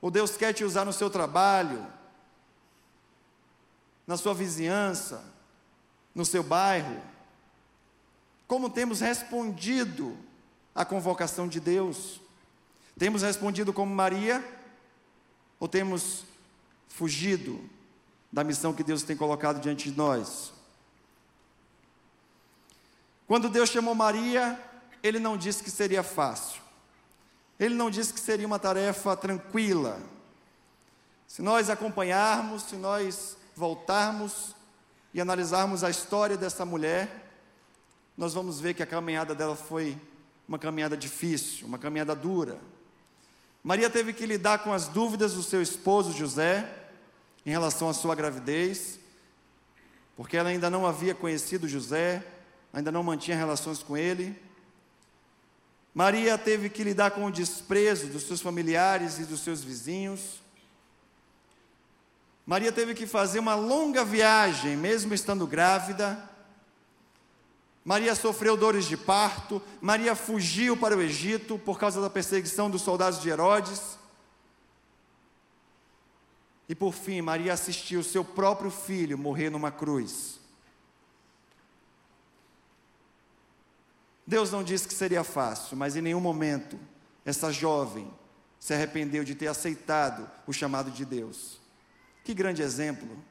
Ou 0.00 0.10
Deus 0.10 0.36
quer 0.36 0.52
te 0.52 0.64
usar 0.64 0.84
no 0.84 0.92
seu 0.92 1.08
trabalho, 1.08 1.86
na 4.06 4.16
sua 4.16 4.34
vizinhança, 4.34 5.24
no 6.14 6.24
seu 6.24 6.42
bairro? 6.42 7.00
Como 8.52 8.68
temos 8.68 9.00
respondido 9.00 10.14
à 10.74 10.84
convocação 10.84 11.48
de 11.48 11.58
Deus? 11.58 12.20
Temos 12.98 13.22
respondido 13.22 13.72
como 13.72 13.94
Maria? 13.94 14.44
Ou 15.58 15.66
temos 15.66 16.26
fugido 16.86 17.58
da 18.30 18.44
missão 18.44 18.74
que 18.74 18.84
Deus 18.84 19.04
tem 19.04 19.16
colocado 19.16 19.58
diante 19.58 19.90
de 19.90 19.96
nós? 19.96 20.52
Quando 23.26 23.48
Deus 23.48 23.70
chamou 23.70 23.94
Maria, 23.94 24.60
Ele 25.02 25.18
não 25.18 25.38
disse 25.38 25.64
que 25.64 25.70
seria 25.70 26.02
fácil, 26.02 26.60
Ele 27.58 27.74
não 27.74 27.88
disse 27.88 28.12
que 28.12 28.20
seria 28.20 28.46
uma 28.46 28.58
tarefa 28.58 29.16
tranquila. 29.16 29.98
Se 31.26 31.40
nós 31.40 31.70
acompanharmos, 31.70 32.64
se 32.64 32.76
nós 32.76 33.34
voltarmos 33.56 34.54
e 35.14 35.22
analisarmos 35.22 35.82
a 35.82 35.88
história 35.88 36.36
dessa 36.36 36.66
mulher, 36.66 37.21
nós 38.22 38.34
vamos 38.34 38.60
ver 38.60 38.72
que 38.72 38.84
a 38.84 38.86
caminhada 38.86 39.34
dela 39.34 39.56
foi 39.56 39.98
uma 40.46 40.56
caminhada 40.56 40.96
difícil, 40.96 41.66
uma 41.66 41.76
caminhada 41.76 42.14
dura. 42.14 42.56
Maria 43.64 43.90
teve 43.90 44.12
que 44.12 44.24
lidar 44.24 44.60
com 44.60 44.72
as 44.72 44.86
dúvidas 44.86 45.34
do 45.34 45.42
seu 45.42 45.60
esposo 45.60 46.12
José 46.12 46.72
em 47.44 47.50
relação 47.50 47.88
à 47.88 47.92
sua 47.92 48.14
gravidez, 48.14 49.00
porque 50.16 50.36
ela 50.36 50.50
ainda 50.50 50.70
não 50.70 50.86
havia 50.86 51.16
conhecido 51.16 51.66
José, 51.66 52.24
ainda 52.72 52.92
não 52.92 53.02
mantinha 53.02 53.36
relações 53.36 53.82
com 53.82 53.96
ele. 53.96 54.40
Maria 55.92 56.38
teve 56.38 56.68
que 56.68 56.84
lidar 56.84 57.10
com 57.10 57.24
o 57.24 57.32
desprezo 57.32 58.06
dos 58.06 58.22
seus 58.22 58.40
familiares 58.40 59.18
e 59.18 59.24
dos 59.24 59.40
seus 59.40 59.64
vizinhos. 59.64 60.40
Maria 62.46 62.70
teve 62.70 62.94
que 62.94 63.04
fazer 63.04 63.40
uma 63.40 63.56
longa 63.56 64.04
viagem, 64.04 64.76
mesmo 64.76 65.12
estando 65.12 65.44
grávida. 65.44 66.30
Maria 67.84 68.14
sofreu 68.14 68.56
dores 68.56 68.84
de 68.84 68.96
parto. 68.96 69.60
Maria 69.80 70.14
fugiu 70.14 70.76
para 70.76 70.96
o 70.96 71.02
Egito 71.02 71.58
por 71.58 71.78
causa 71.78 72.00
da 72.00 72.08
perseguição 72.08 72.70
dos 72.70 72.82
soldados 72.82 73.20
de 73.20 73.28
Herodes. 73.28 73.98
E 76.68 76.74
por 76.74 76.92
fim, 76.92 77.20
Maria 77.20 77.52
assistiu 77.52 78.02
seu 78.02 78.24
próprio 78.24 78.70
filho 78.70 79.18
morrer 79.18 79.50
numa 79.50 79.70
cruz. 79.70 80.40
Deus 84.24 84.50
não 84.52 84.62
disse 84.62 84.86
que 84.86 84.94
seria 84.94 85.24
fácil, 85.24 85.76
mas 85.76 85.96
em 85.96 86.00
nenhum 86.00 86.20
momento 86.20 86.78
essa 87.24 87.52
jovem 87.52 88.12
se 88.58 88.72
arrependeu 88.72 89.24
de 89.24 89.34
ter 89.34 89.48
aceitado 89.48 90.30
o 90.46 90.52
chamado 90.52 90.90
de 90.90 91.04
Deus. 91.04 91.60
Que 92.24 92.32
grande 92.32 92.62
exemplo! 92.62 93.22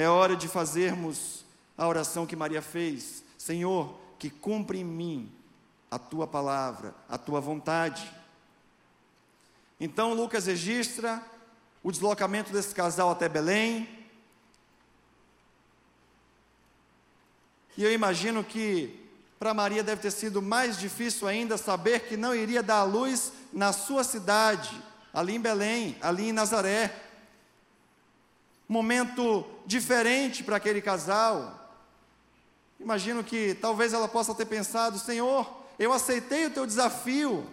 É 0.00 0.08
hora 0.08 0.34
de 0.34 0.48
fazermos 0.48 1.44
a 1.76 1.86
oração 1.86 2.24
que 2.24 2.34
Maria 2.34 2.62
fez: 2.62 3.22
Senhor, 3.36 3.94
que 4.18 4.30
cumpra 4.30 4.74
em 4.74 4.82
mim 4.82 5.30
a 5.90 5.98
tua 5.98 6.26
palavra, 6.26 6.94
a 7.06 7.18
tua 7.18 7.38
vontade. 7.38 8.10
Então 9.78 10.14
Lucas 10.14 10.46
registra 10.46 11.22
o 11.82 11.92
deslocamento 11.92 12.50
desse 12.50 12.74
casal 12.74 13.10
até 13.10 13.28
Belém. 13.28 13.86
E 17.76 17.84
eu 17.84 17.92
imagino 17.92 18.42
que 18.42 19.06
para 19.38 19.52
Maria 19.52 19.82
deve 19.84 20.00
ter 20.00 20.12
sido 20.12 20.40
mais 20.40 20.78
difícil 20.78 21.28
ainda 21.28 21.58
saber 21.58 22.08
que 22.08 22.16
não 22.16 22.34
iria 22.34 22.62
dar 22.62 22.78
à 22.78 22.84
luz 22.84 23.34
na 23.52 23.70
sua 23.70 24.02
cidade, 24.02 24.82
ali 25.12 25.34
em 25.34 25.40
Belém, 25.42 25.94
ali 26.00 26.30
em 26.30 26.32
Nazaré. 26.32 27.09
Momento 28.70 29.44
diferente 29.66 30.44
para 30.44 30.54
aquele 30.54 30.80
casal. 30.80 31.74
Imagino 32.78 33.24
que 33.24 33.52
talvez 33.54 33.92
ela 33.92 34.06
possa 34.06 34.32
ter 34.32 34.44
pensado: 34.44 34.96
Senhor, 34.96 35.64
eu 35.76 35.92
aceitei 35.92 36.46
o 36.46 36.50
teu 36.50 36.64
desafio, 36.64 37.44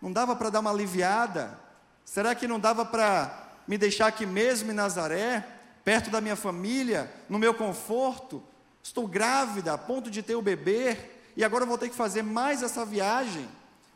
não 0.00 0.10
dava 0.10 0.34
para 0.34 0.48
dar 0.48 0.60
uma 0.60 0.70
aliviada? 0.70 1.60
Será 2.06 2.34
que 2.34 2.48
não 2.48 2.58
dava 2.58 2.86
para 2.86 3.50
me 3.68 3.76
deixar 3.76 4.06
aqui 4.06 4.24
mesmo 4.24 4.70
em 4.70 4.74
Nazaré, 4.74 5.46
perto 5.84 6.08
da 6.08 6.22
minha 6.22 6.36
família, 6.36 7.12
no 7.28 7.38
meu 7.38 7.52
conforto? 7.52 8.42
Estou 8.82 9.06
grávida, 9.06 9.74
a 9.74 9.78
ponto 9.78 10.10
de 10.10 10.22
ter 10.22 10.36
o 10.36 10.40
bebê, 10.40 10.96
e 11.36 11.44
agora 11.44 11.66
vou 11.66 11.76
ter 11.76 11.90
que 11.90 11.94
fazer 11.94 12.22
mais 12.22 12.62
essa 12.62 12.82
viagem. 12.82 13.46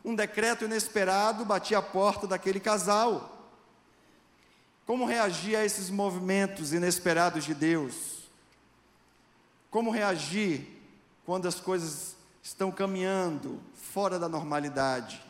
Um 0.05 0.13
decreto 0.13 0.65
inesperado 0.65 1.43
batia 1.43 1.79
a 1.79 1.81
porta 1.81 2.27
daquele 2.27 2.59
casal. 2.59 3.38
Como 4.89 5.05
reagir 5.05 5.55
a 5.55 5.63
esses 5.63 5.91
movimentos 5.91 6.73
inesperados 6.73 7.45
de 7.45 7.53
Deus? 7.53 8.23
Como 9.69 9.91
reagir 9.91 10.67
quando 11.27 11.47
as 11.47 11.59
coisas 11.59 12.15
estão 12.41 12.71
caminhando 12.71 13.61
fora 13.75 14.17
da 14.17 14.27
normalidade? 14.27 15.23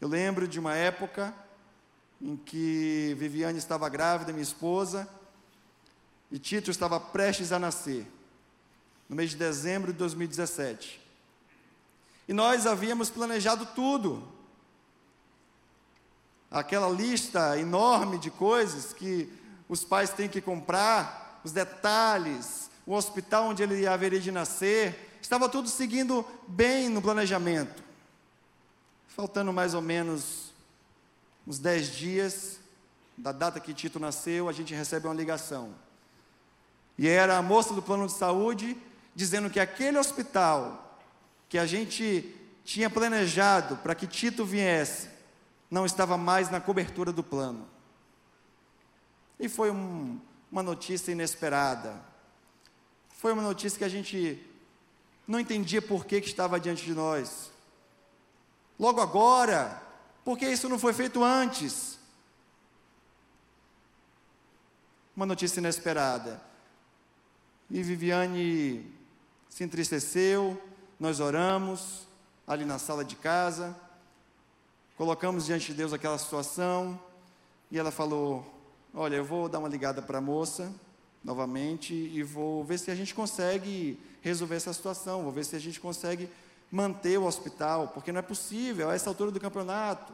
Eu 0.00 0.08
lembro 0.08 0.48
de 0.48 0.58
uma 0.58 0.74
época 0.74 1.34
em 2.22 2.38
que 2.38 3.14
Viviane 3.18 3.58
estava 3.58 3.86
grávida, 3.90 4.32
minha 4.32 4.42
esposa, 4.42 5.06
e 6.32 6.38
Tito 6.38 6.70
estava 6.70 6.98
prestes 6.98 7.52
a 7.52 7.58
nascer, 7.58 8.10
no 9.10 9.14
mês 9.14 9.28
de 9.28 9.36
dezembro 9.36 9.92
de 9.92 9.98
2017. 9.98 10.98
E 12.26 12.32
nós 12.32 12.66
havíamos 12.66 13.10
planejado 13.10 13.66
tudo. 13.74 14.26
Aquela 16.56 16.88
lista 16.88 17.58
enorme 17.58 18.16
de 18.16 18.30
coisas 18.30 18.90
que 18.90 19.30
os 19.68 19.84
pais 19.84 20.08
têm 20.08 20.26
que 20.26 20.40
comprar, 20.40 21.38
os 21.44 21.52
detalhes, 21.52 22.70
o 22.86 22.94
hospital 22.94 23.48
onde 23.48 23.62
ele 23.62 23.86
haveria 23.86 24.18
de 24.18 24.32
nascer, 24.32 25.18
estava 25.20 25.50
tudo 25.50 25.68
seguindo 25.68 26.26
bem 26.48 26.88
no 26.88 27.02
planejamento. 27.02 27.84
Faltando 29.06 29.52
mais 29.52 29.74
ou 29.74 29.82
menos 29.82 30.50
uns 31.46 31.58
dez 31.58 31.94
dias 31.94 32.58
da 33.18 33.32
data 33.32 33.60
que 33.60 33.74
Tito 33.74 34.00
nasceu, 34.00 34.48
a 34.48 34.52
gente 34.52 34.72
recebe 34.72 35.06
uma 35.06 35.14
ligação. 35.14 35.74
E 36.96 37.06
era 37.06 37.36
a 37.36 37.42
moça 37.42 37.74
do 37.74 37.82
plano 37.82 38.06
de 38.06 38.14
saúde 38.14 38.78
dizendo 39.14 39.50
que 39.50 39.60
aquele 39.60 39.98
hospital 39.98 40.98
que 41.50 41.58
a 41.58 41.66
gente 41.66 42.34
tinha 42.64 42.88
planejado 42.88 43.76
para 43.76 43.94
que 43.94 44.06
Tito 44.06 44.42
viesse, 44.42 45.15
não 45.70 45.84
estava 45.84 46.16
mais 46.16 46.50
na 46.50 46.60
cobertura 46.60 47.12
do 47.12 47.22
plano. 47.22 47.68
E 49.38 49.48
foi 49.48 49.70
um, 49.70 50.20
uma 50.50 50.62
notícia 50.62 51.12
inesperada. 51.12 52.00
Foi 53.08 53.32
uma 53.32 53.42
notícia 53.42 53.78
que 53.78 53.84
a 53.84 53.88
gente 53.88 54.44
não 55.26 55.40
entendia 55.40 55.82
por 55.82 56.04
que, 56.04 56.20
que 56.20 56.28
estava 56.28 56.60
diante 56.60 56.84
de 56.84 56.94
nós. 56.94 57.50
Logo 58.78 59.00
agora, 59.00 59.82
por 60.24 60.38
que 60.38 60.46
isso 60.46 60.68
não 60.68 60.78
foi 60.78 60.92
feito 60.92 61.22
antes? 61.22 61.98
Uma 65.14 65.26
notícia 65.26 65.60
inesperada. 65.60 66.40
E 67.70 67.82
Viviane 67.82 68.94
se 69.48 69.64
entristeceu, 69.64 70.62
nós 71.00 71.20
oramos 71.20 72.06
ali 72.46 72.64
na 72.64 72.78
sala 72.78 73.04
de 73.04 73.16
casa, 73.16 73.76
colocamos 74.96 75.46
diante 75.46 75.66
de 75.66 75.74
Deus 75.74 75.92
aquela 75.92 76.18
situação, 76.18 76.98
e 77.70 77.78
ela 77.78 77.90
falou: 77.90 78.44
Olha, 78.94 79.16
eu 79.16 79.24
vou 79.24 79.48
dar 79.48 79.58
uma 79.58 79.68
ligada 79.68 80.00
para 80.00 80.18
a 80.18 80.20
moça 80.20 80.72
novamente 81.22 81.92
e 81.92 82.22
vou 82.22 82.64
ver 82.64 82.78
se 82.78 82.90
a 82.90 82.94
gente 82.94 83.14
consegue 83.14 83.98
resolver 84.22 84.56
essa 84.56 84.72
situação, 84.72 85.22
vou 85.22 85.32
ver 85.32 85.44
se 85.44 85.54
a 85.56 85.58
gente 85.58 85.80
consegue 85.80 86.30
manter 86.70 87.18
o 87.18 87.24
hospital, 87.24 87.88
porque 87.88 88.10
não 88.10 88.20
é 88.20 88.22
possível 88.22 88.90
a 88.90 88.94
essa 88.94 89.10
altura 89.10 89.30
do 89.30 89.40
campeonato. 89.40 90.12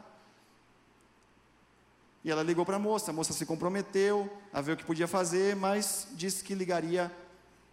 E 2.23 2.31
ela 2.31 2.41
ligou 2.41 2.65
para 2.65 2.77
a 2.77 2.79
moça, 2.79 3.11
a 3.11 3.13
moça 3.13 3.33
se 3.33 3.45
comprometeu 3.45 4.31
a 4.51 4.61
ver 4.61 4.73
o 4.73 4.77
que 4.77 4.85
podia 4.85 5.07
fazer, 5.07 5.55
mas 5.55 6.07
disse 6.11 6.43
que 6.43 6.55
ligaria 6.55 7.11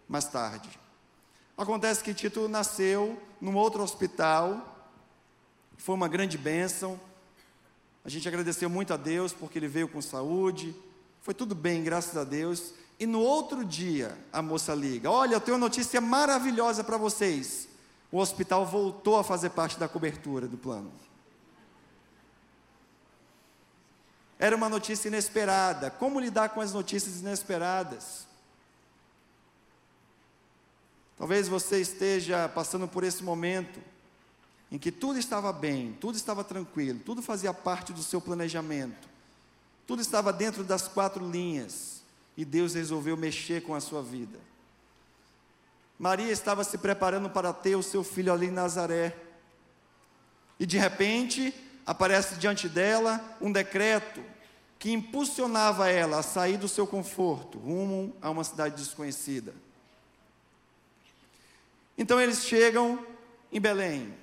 mais 0.09 0.25
tarde. 0.25 0.68
Acontece 1.57 2.03
que 2.03 2.12
Tito 2.12 2.49
nasceu 2.49 3.20
num 3.40 3.55
outro 3.55 3.83
hospital, 3.83 4.79
foi 5.80 5.94
uma 5.94 6.08
grande 6.08 6.38
bênção. 6.38 7.00
A 8.04 8.08
gente 8.08 8.28
agradeceu 8.28 8.70
muito 8.70 8.94
a 8.94 8.96
Deus 8.96 9.32
porque 9.32 9.58
ele 9.58 9.68
veio 9.68 9.88
com 9.88 10.00
saúde, 10.00 10.74
foi 11.22 11.34
tudo 11.34 11.54
bem, 11.54 11.82
graças 11.82 12.16
a 12.16 12.24
Deus. 12.24 12.72
E 12.98 13.06
no 13.06 13.20
outro 13.20 13.64
dia 13.64 14.16
a 14.32 14.40
moça 14.40 14.74
liga: 14.74 15.10
Olha, 15.10 15.34
eu 15.34 15.40
tenho 15.40 15.56
uma 15.56 15.66
notícia 15.66 16.00
maravilhosa 16.00 16.84
para 16.84 16.96
vocês 16.96 17.70
o 18.12 18.18
hospital 18.18 18.66
voltou 18.66 19.16
a 19.16 19.24
fazer 19.24 19.50
parte 19.50 19.78
da 19.78 19.88
cobertura 19.88 20.48
do 20.48 20.58
plano. 20.58 20.92
Era 24.38 24.56
uma 24.56 24.68
notícia 24.68 25.08
inesperada. 25.08 25.90
Como 25.90 26.18
lidar 26.18 26.48
com 26.48 26.60
as 26.60 26.72
notícias 26.72 27.20
inesperadas? 27.20 28.26
Talvez 31.16 31.46
você 31.46 31.80
esteja 31.80 32.48
passando 32.48 32.88
por 32.88 33.04
esse 33.04 33.22
momento 33.22 33.80
em 34.70 34.78
que 34.78 34.92
tudo 34.92 35.18
estava 35.18 35.52
bem, 35.52 35.96
tudo 36.00 36.16
estava 36.16 36.44
tranquilo, 36.44 37.00
tudo 37.00 37.22
fazia 37.22 37.52
parte 37.52 37.92
do 37.92 38.02
seu 38.02 38.20
planejamento, 38.20 39.09
tudo 39.87 40.00
estava 40.00 40.33
dentro 40.33 40.62
das 40.62 40.87
quatro 40.87 41.28
linhas 41.28 42.02
e 42.37 42.44
Deus 42.44 42.74
resolveu 42.74 43.16
mexer 43.16 43.62
com 43.62 43.74
a 43.74 43.80
sua 43.80 44.02
vida. 44.02 44.38
Maria 45.98 46.33
estava 46.33 46.64
se 46.64 46.78
preparando 46.78 47.28
para 47.28 47.52
ter 47.52 47.76
o 47.76 47.83
seu 47.83 48.02
filho 48.02 48.33
ali 48.33 48.46
em 48.46 48.50
Nazaré. 48.50 49.14
E 50.59 50.64
de 50.64 50.78
repente, 50.78 51.52
aparece 51.85 52.37
diante 52.37 52.70
dela 52.70 53.22
um 53.38 53.52
decreto 53.52 54.22
que 54.78 54.90
impulsionava 54.90 55.90
ela 55.90 56.20
a 56.20 56.22
sair 56.22 56.56
do 56.56 56.68
seu 56.68 56.87
conforto 56.87 57.59
rumo 57.59 58.16
a 58.22 58.30
uma 58.30 58.44
cidade 58.44 58.76
desconhecida. 58.76 59.52
Então 61.98 62.18
eles 62.18 62.44
chegam 62.46 63.04
em 63.52 63.61
Belém. 63.61 64.14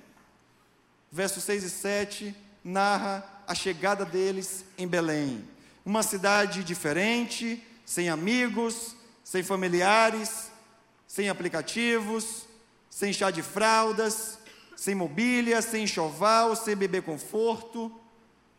Versos 1.10 1.42
6 1.44 1.64
e 1.64 1.70
7 1.70 2.36
narra 2.62 3.24
a 3.46 3.54
chegada 3.54 4.04
deles 4.04 4.64
em 4.76 4.86
Belém. 4.86 5.42
Uma 5.84 6.02
cidade 6.02 6.62
diferente, 6.62 7.62
sem 7.84 8.10
amigos, 8.10 8.94
sem 9.24 9.42
familiares, 9.42 10.50
sem 11.06 11.28
aplicativos, 11.28 12.46
sem 12.90 13.12
chá 13.12 13.30
de 13.30 13.42
fraldas, 13.42 14.38
sem 14.76 14.94
mobília, 14.94 15.62
sem 15.62 15.84
enxoval, 15.84 16.54
sem 16.54 16.76
bebê 16.76 17.00
conforto, 17.00 17.90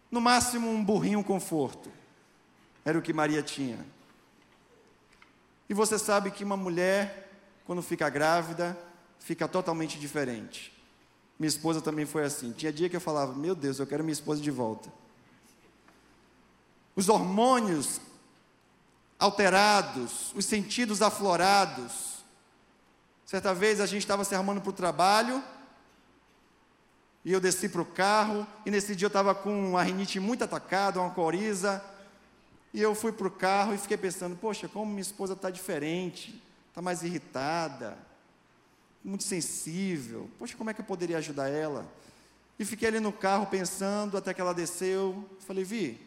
no 0.09 0.19
máximo 0.19 0.69
um 0.69 0.83
burrinho 0.83 1.23
conforto. 1.23 1.91
Era 2.83 2.97
o 2.97 3.01
que 3.01 3.13
Maria 3.13 3.43
tinha. 3.43 3.77
E 5.69 5.73
você 5.73 5.99
sabe 5.99 6.31
que 6.31 6.43
uma 6.43 6.57
mulher, 6.57 7.29
quando 7.63 7.83
fica 7.83 8.09
grávida, 8.09 8.75
fica 9.19 9.47
totalmente 9.47 9.99
diferente. 9.99 10.78
Minha 11.39 11.47
esposa 11.47 11.81
também 11.81 12.05
foi 12.05 12.25
assim. 12.25 12.51
Tinha 12.51 12.71
dia 12.71 12.89
que 12.89 12.95
eu 12.95 13.01
falava: 13.01 13.33
Meu 13.33 13.55
Deus, 13.55 13.79
eu 13.79 13.87
quero 13.87 14.03
minha 14.03 14.13
esposa 14.13 14.41
de 14.41 14.51
volta. 14.51 14.91
Os 16.95 17.07
hormônios 17.07 18.01
alterados, 19.17 20.33
os 20.35 20.45
sentidos 20.45 21.01
aflorados, 21.01 22.19
Certa 23.29 23.53
vez 23.53 23.79
a 23.79 23.85
gente 23.85 24.01
estava 24.01 24.23
se 24.23 24.33
arrumando 24.33 24.59
para 24.59 24.71
o 24.71 24.73
trabalho, 24.73 25.43
e 27.23 27.31
eu 27.31 27.39
desci 27.39 27.69
para 27.69 27.83
o 27.83 27.85
carro, 27.85 28.47
e 28.65 28.71
nesse 28.71 28.95
dia 28.95 29.05
eu 29.05 29.09
estava 29.09 29.35
com 29.35 29.69
uma 29.69 29.83
rinite 29.83 30.19
muito 30.19 30.43
atacada, 30.43 30.99
uma 30.99 31.11
coriza, 31.11 31.79
e 32.73 32.81
eu 32.81 32.95
fui 32.95 33.11
para 33.11 33.27
o 33.27 33.29
carro 33.29 33.75
e 33.75 33.77
fiquei 33.77 33.97
pensando, 33.97 34.35
poxa, 34.35 34.67
como 34.67 34.87
minha 34.87 35.03
esposa 35.03 35.33
está 35.33 35.51
diferente, 35.51 36.41
está 36.69 36.81
mais 36.81 37.03
irritada, 37.03 37.95
muito 39.09 39.23
sensível. 39.23 40.29
Poxa, 40.37 40.55
como 40.55 40.69
é 40.69 40.73
que 40.73 40.81
eu 40.81 40.85
poderia 40.85 41.17
ajudar 41.17 41.49
ela? 41.49 41.85
E 42.57 42.65
fiquei 42.65 42.87
ali 42.87 42.99
no 42.99 43.11
carro 43.11 43.47
pensando 43.47 44.17
até 44.17 44.33
que 44.33 44.41
ela 44.41 44.53
desceu. 44.53 45.27
Falei, 45.39 45.63
Vi, 45.63 45.99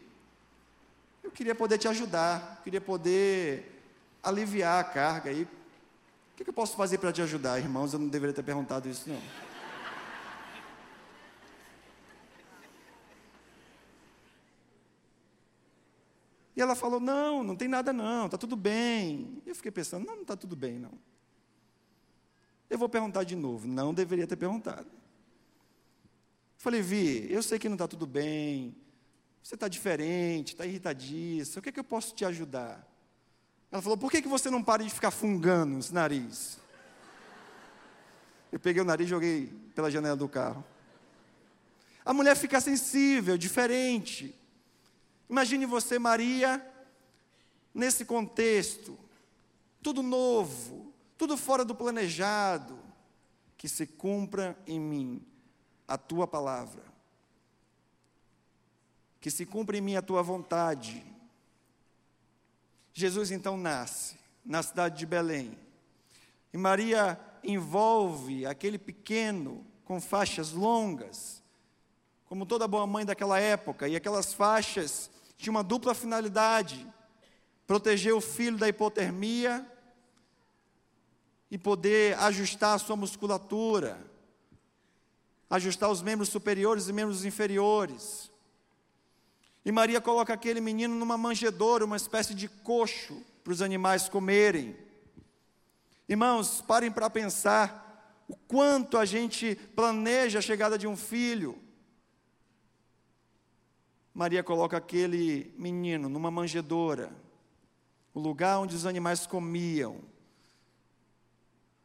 eu 1.23 1.31
queria 1.31 1.55
poder 1.55 1.77
te 1.77 1.87
ajudar, 1.87 2.61
queria 2.63 2.81
poder 2.81 3.81
aliviar 4.21 4.79
a 4.79 4.83
carga 4.83 5.29
aí. 5.29 5.43
O 5.43 6.35
que, 6.35 6.49
eu 6.49 6.53
posso 6.53 6.75
fazer 6.75 6.97
para 6.97 7.13
te 7.13 7.21
ajudar, 7.21 7.59
irmãos? 7.59 7.93
Eu 7.93 7.99
não 7.99 8.07
deveria 8.07 8.33
ter 8.33 8.43
perguntado 8.43 8.89
isso, 8.89 9.09
não. 9.09 9.21
E 16.55 16.61
ela 16.61 16.75
falou: 16.75 16.99
Não, 16.99 17.43
não 17.43 17.55
tem 17.55 17.67
nada 17.67 17.91
não, 17.91 18.25
está 18.25 18.37
tudo 18.37 18.55
bem. 18.55 19.41
E 19.45 19.49
eu 19.49 19.55
fiquei 19.55 19.71
pensando: 19.71 20.05
Não, 20.05 20.15
não 20.15 20.21
está 20.21 20.35
tudo 20.35 20.55
bem 20.55 20.79
não. 20.79 20.91
Eu 22.69 22.77
vou 22.77 22.89
perguntar 22.89 23.23
de 23.23 23.35
novo. 23.35 23.67
Não 23.67 23.93
deveria 23.93 24.27
ter 24.27 24.35
perguntado. 24.35 24.87
Falei, 26.57 26.81
Vi, 26.81 27.31
eu 27.31 27.43
sei 27.43 27.59
que 27.59 27.67
não 27.67 27.75
está 27.75 27.87
tudo 27.87 28.07
bem. 28.07 28.75
Você 29.43 29.55
está 29.55 29.67
diferente, 29.67 30.53
está 30.53 30.65
irritadíssimo. 30.65 31.59
O 31.59 31.61
que, 31.61 31.69
é 31.69 31.71
que 31.71 31.79
eu 31.79 31.83
posso 31.83 32.15
te 32.15 32.23
ajudar? 32.23 32.87
Ela 33.69 33.81
falou: 33.81 33.97
Por 33.97 34.09
que, 34.09 34.21
que 34.21 34.27
você 34.27 34.49
não 34.49 34.63
para 34.63 34.83
de 34.83 34.89
ficar 34.89 35.11
fungando 35.11 35.79
esse 35.79 35.93
nariz? 35.93 36.59
Eu 38.51 38.59
peguei 38.59 38.81
o 38.81 38.85
nariz 38.85 39.07
e 39.07 39.09
joguei 39.09 39.47
pela 39.73 39.89
janela 39.89 40.15
do 40.15 40.29
carro. 40.29 40.63
A 42.05 42.13
mulher 42.13 42.35
fica 42.35 42.61
sensível, 42.61 43.37
diferente. 43.37 44.33
Imagine 45.29 45.65
você, 45.65 45.97
Maria, 45.97 46.65
nesse 47.73 48.05
contexto, 48.05 48.97
tudo 49.81 50.03
novo, 50.03 50.92
tudo 51.23 51.37
fora 51.37 51.63
do 51.63 51.73
planejado, 51.73 52.77
que 53.57 53.69
se 53.69 53.87
cumpra 53.87 54.57
em 54.67 54.77
mim 54.77 55.25
a 55.87 55.97
tua 55.97 56.27
palavra, 56.27 56.83
que 59.21 59.31
se 59.31 59.45
cumpra 59.45 59.77
em 59.77 59.79
mim 59.79 59.95
a 59.95 60.01
tua 60.01 60.21
vontade. 60.21 61.01
Jesus 62.91 63.31
então 63.31 63.55
nasce 63.55 64.17
na 64.43 64.61
cidade 64.61 64.97
de 64.97 65.05
Belém, 65.05 65.57
e 66.51 66.57
Maria 66.57 67.17
envolve 67.41 68.45
aquele 68.45 68.77
pequeno 68.77 69.65
com 69.85 70.01
faixas 70.01 70.51
longas, 70.51 71.41
como 72.25 72.45
toda 72.45 72.67
boa 72.67 72.85
mãe 72.85 73.05
daquela 73.05 73.39
época, 73.39 73.87
e 73.87 73.95
aquelas 73.95 74.33
faixas 74.33 75.09
tinha 75.37 75.51
uma 75.51 75.63
dupla 75.63 75.95
finalidade: 75.95 76.85
proteger 77.65 78.13
o 78.13 78.19
filho 78.19 78.57
da 78.57 78.67
hipotermia 78.67 79.69
e 81.53 81.57
poder 81.59 82.17
ajustar 82.17 82.73
a 82.73 82.79
sua 82.79 82.95
musculatura, 82.95 84.03
ajustar 85.47 85.87
os 85.91 86.01
membros 86.01 86.29
superiores 86.29 86.87
e 86.87 86.93
membros 86.93 87.25
inferiores. 87.25 88.31
E 89.63 89.71
Maria 89.71 90.01
coloca 90.01 90.33
aquele 90.33 90.59
menino 90.59 90.95
numa 90.95 91.15
manjedoura, 91.15 91.85
uma 91.85 91.95
espécie 91.95 92.33
de 92.33 92.47
coxo 92.47 93.23
para 93.43 93.53
os 93.53 93.61
animais 93.61 94.09
comerem. 94.09 94.75
Irmãos, 96.09 96.59
parem 96.59 96.91
para 96.91 97.07
pensar 97.07 98.23
o 98.27 98.35
quanto 98.35 98.97
a 98.97 99.05
gente 99.05 99.53
planeja 99.75 100.39
a 100.39 100.41
chegada 100.41 100.75
de 100.75 100.87
um 100.87 100.97
filho, 100.97 101.55
Maria 104.11 104.41
coloca 104.41 104.75
aquele 104.75 105.53
menino 105.55 106.09
numa 106.09 106.31
manjedoura, 106.31 107.11
o 108.11 108.19
lugar 108.19 108.57
onde 108.57 108.75
os 108.75 108.87
animais 108.87 109.27
comiam. 109.27 110.11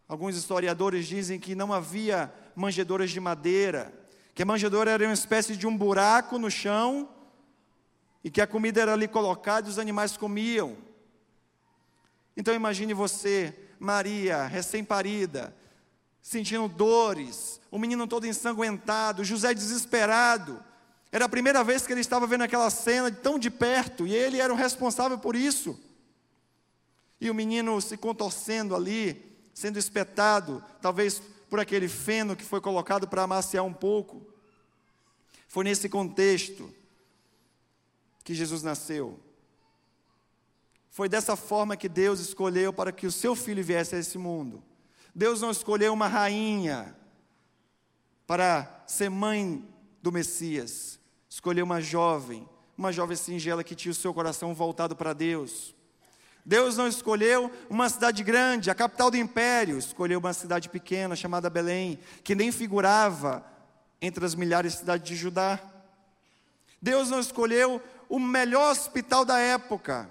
Alguns 0.08 0.36
historiadores 0.36 1.06
dizem 1.06 1.38
que 1.38 1.54
não 1.54 1.70
havia 1.70 2.32
manjedouras 2.54 3.10
de 3.10 3.20
madeira, 3.20 3.92
que 4.34 4.42
a 4.42 4.46
manjedoura 4.46 4.90
era 4.90 5.04
uma 5.04 5.12
espécie 5.12 5.54
de 5.54 5.66
um 5.66 5.76
buraco 5.76 6.38
no 6.38 6.50
chão 6.50 7.08
e 8.24 8.30
que 8.30 8.40
a 8.40 8.46
comida 8.46 8.80
era 8.80 8.94
ali 8.94 9.06
colocada 9.06 9.68
e 9.68 9.70
os 9.70 9.78
animais 9.78 10.16
comiam. 10.16 10.78
Então 12.34 12.54
imagine 12.54 12.94
você, 12.94 13.54
Maria, 13.78 14.46
recém-parida, 14.46 15.54
sentindo 16.22 16.68
dores, 16.68 17.60
o 17.70 17.78
menino 17.78 18.06
todo 18.06 18.26
ensanguentado, 18.26 19.24
José 19.24 19.52
desesperado, 19.52 20.64
era 21.12 21.26
a 21.26 21.28
primeira 21.28 21.62
vez 21.62 21.86
que 21.86 21.92
ele 21.92 22.00
estava 22.00 22.26
vendo 22.26 22.44
aquela 22.44 22.70
cena 22.70 23.10
tão 23.10 23.38
de 23.38 23.50
perto, 23.50 24.06
e 24.06 24.14
ele 24.14 24.40
era 24.40 24.52
o 24.52 24.56
responsável 24.56 25.18
por 25.18 25.36
isso. 25.36 25.78
E 27.20 27.30
o 27.30 27.34
menino 27.34 27.80
se 27.80 27.96
contorcendo 27.96 28.74
ali, 28.74 29.27
sendo 29.58 29.78
espetado, 29.78 30.62
talvez 30.80 31.20
por 31.48 31.58
aquele 31.58 31.88
feno 31.88 32.36
que 32.36 32.44
foi 32.44 32.60
colocado 32.60 33.08
para 33.08 33.22
amaciar 33.22 33.64
um 33.64 33.72
pouco. 33.72 34.26
Foi 35.48 35.64
nesse 35.64 35.88
contexto 35.88 36.72
que 38.22 38.34
Jesus 38.34 38.62
nasceu. 38.62 39.18
Foi 40.90 41.08
dessa 41.08 41.36
forma 41.36 41.76
que 41.76 41.88
Deus 41.88 42.20
escolheu 42.20 42.72
para 42.72 42.92
que 42.92 43.06
o 43.06 43.12
seu 43.12 43.34
filho 43.34 43.64
viesse 43.64 43.94
a 43.94 43.98
esse 43.98 44.18
mundo. 44.18 44.62
Deus 45.14 45.40
não 45.40 45.50
escolheu 45.50 45.92
uma 45.92 46.06
rainha 46.06 46.94
para 48.26 48.84
ser 48.86 49.08
mãe 49.08 49.66
do 50.02 50.12
Messias 50.12 50.98
escolheu 51.28 51.64
uma 51.64 51.80
jovem, 51.80 52.48
uma 52.76 52.90
jovem 52.90 53.16
singela 53.16 53.62
que 53.62 53.74
tinha 53.74 53.92
o 53.92 53.94
seu 53.94 54.12
coração 54.14 54.54
voltado 54.54 54.96
para 54.96 55.12
Deus. 55.12 55.74
Deus 56.44 56.77
não 56.77 56.88
escolheu 56.88 57.53
uma 57.68 57.88
cidade 57.88 58.22
grande, 58.22 58.70
a 58.70 58.74
capital 58.74 59.11
do 59.11 59.16
império, 59.16 59.79
escolheu 59.79 60.18
uma 60.18 60.33
cidade 60.33 60.68
pequena 60.68 61.14
chamada 61.14 61.51
Belém, 61.51 61.98
que 62.24 62.35
nem 62.35 62.51
figurava 62.51 63.44
entre 64.01 64.24
as 64.24 64.35
milhares 64.35 64.72
de 64.72 64.79
cidades 64.79 65.07
de 65.07 65.16
Judá. 65.16 65.61
Deus 66.81 67.11
não 67.11 67.20
escolheu 67.20 67.83
o 68.09 68.18
melhor 68.18 68.70
hospital 68.70 69.24
da 69.24 69.38
época, 69.38 70.09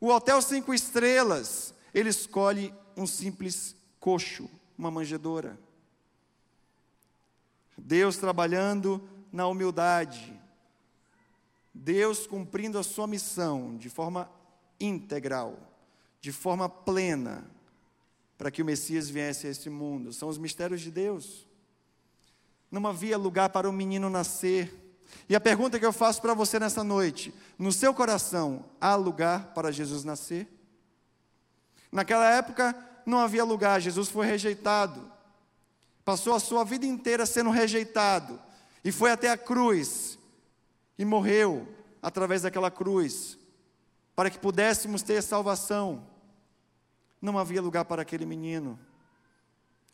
o 0.00 0.08
Hotel 0.08 0.42
Cinco 0.42 0.74
Estrelas. 0.74 1.72
Ele 1.94 2.08
escolhe 2.08 2.74
um 2.96 3.06
simples 3.06 3.76
coxo, 4.00 4.50
uma 4.76 4.90
manjedoura. 4.90 5.58
Deus 7.76 8.16
trabalhando 8.16 9.08
na 9.32 9.46
humildade, 9.46 10.38
Deus 11.72 12.26
cumprindo 12.26 12.78
a 12.78 12.82
sua 12.82 13.06
missão 13.06 13.76
de 13.76 13.88
forma 13.88 14.28
integral, 14.80 15.58
de 16.20 16.32
forma 16.32 16.68
plena, 16.68 17.48
para 18.36 18.50
que 18.50 18.62
o 18.62 18.64
Messias 18.64 19.08
viesse 19.08 19.46
a 19.46 19.50
esse 19.50 19.68
mundo. 19.68 20.12
São 20.12 20.28
os 20.28 20.38
mistérios 20.38 20.80
de 20.80 20.90
Deus. 20.90 21.46
Não 22.70 22.86
havia 22.86 23.16
lugar 23.18 23.48
para 23.48 23.68
o 23.68 23.72
menino 23.72 24.08
nascer. 24.10 24.72
E 25.28 25.34
a 25.34 25.40
pergunta 25.40 25.78
que 25.78 25.86
eu 25.86 25.92
faço 25.92 26.20
para 26.20 26.34
você 26.34 26.58
nessa 26.58 26.84
noite: 26.84 27.34
no 27.58 27.72
seu 27.72 27.94
coração 27.94 28.64
há 28.80 28.94
lugar 28.94 29.52
para 29.54 29.72
Jesus 29.72 30.04
nascer? 30.04 30.46
Naquela 31.90 32.30
época 32.30 32.76
não 33.06 33.18
havia 33.18 33.44
lugar, 33.44 33.80
Jesus 33.80 34.08
foi 34.08 34.26
rejeitado. 34.26 35.10
Passou 36.04 36.34
a 36.34 36.40
sua 36.40 36.64
vida 36.64 36.86
inteira 36.86 37.26
sendo 37.26 37.50
rejeitado 37.50 38.40
e 38.84 38.92
foi 38.92 39.10
até 39.10 39.30
a 39.30 39.36
cruz 39.36 40.18
e 40.98 41.04
morreu 41.04 41.66
através 42.02 42.42
daquela 42.42 42.70
cruz, 42.70 43.37
para 44.18 44.30
que 44.30 44.38
pudéssemos 44.40 45.00
ter 45.00 45.22
salvação. 45.22 46.04
Não 47.22 47.38
havia 47.38 47.62
lugar 47.62 47.84
para 47.84 48.02
aquele 48.02 48.26
menino. 48.26 48.76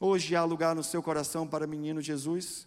Hoje 0.01 0.35
há 0.35 0.43
lugar 0.43 0.75
no 0.75 0.83
seu 0.83 1.03
coração 1.03 1.47
para 1.47 1.67
o 1.67 1.69
menino 1.69 2.01
Jesus. 2.01 2.67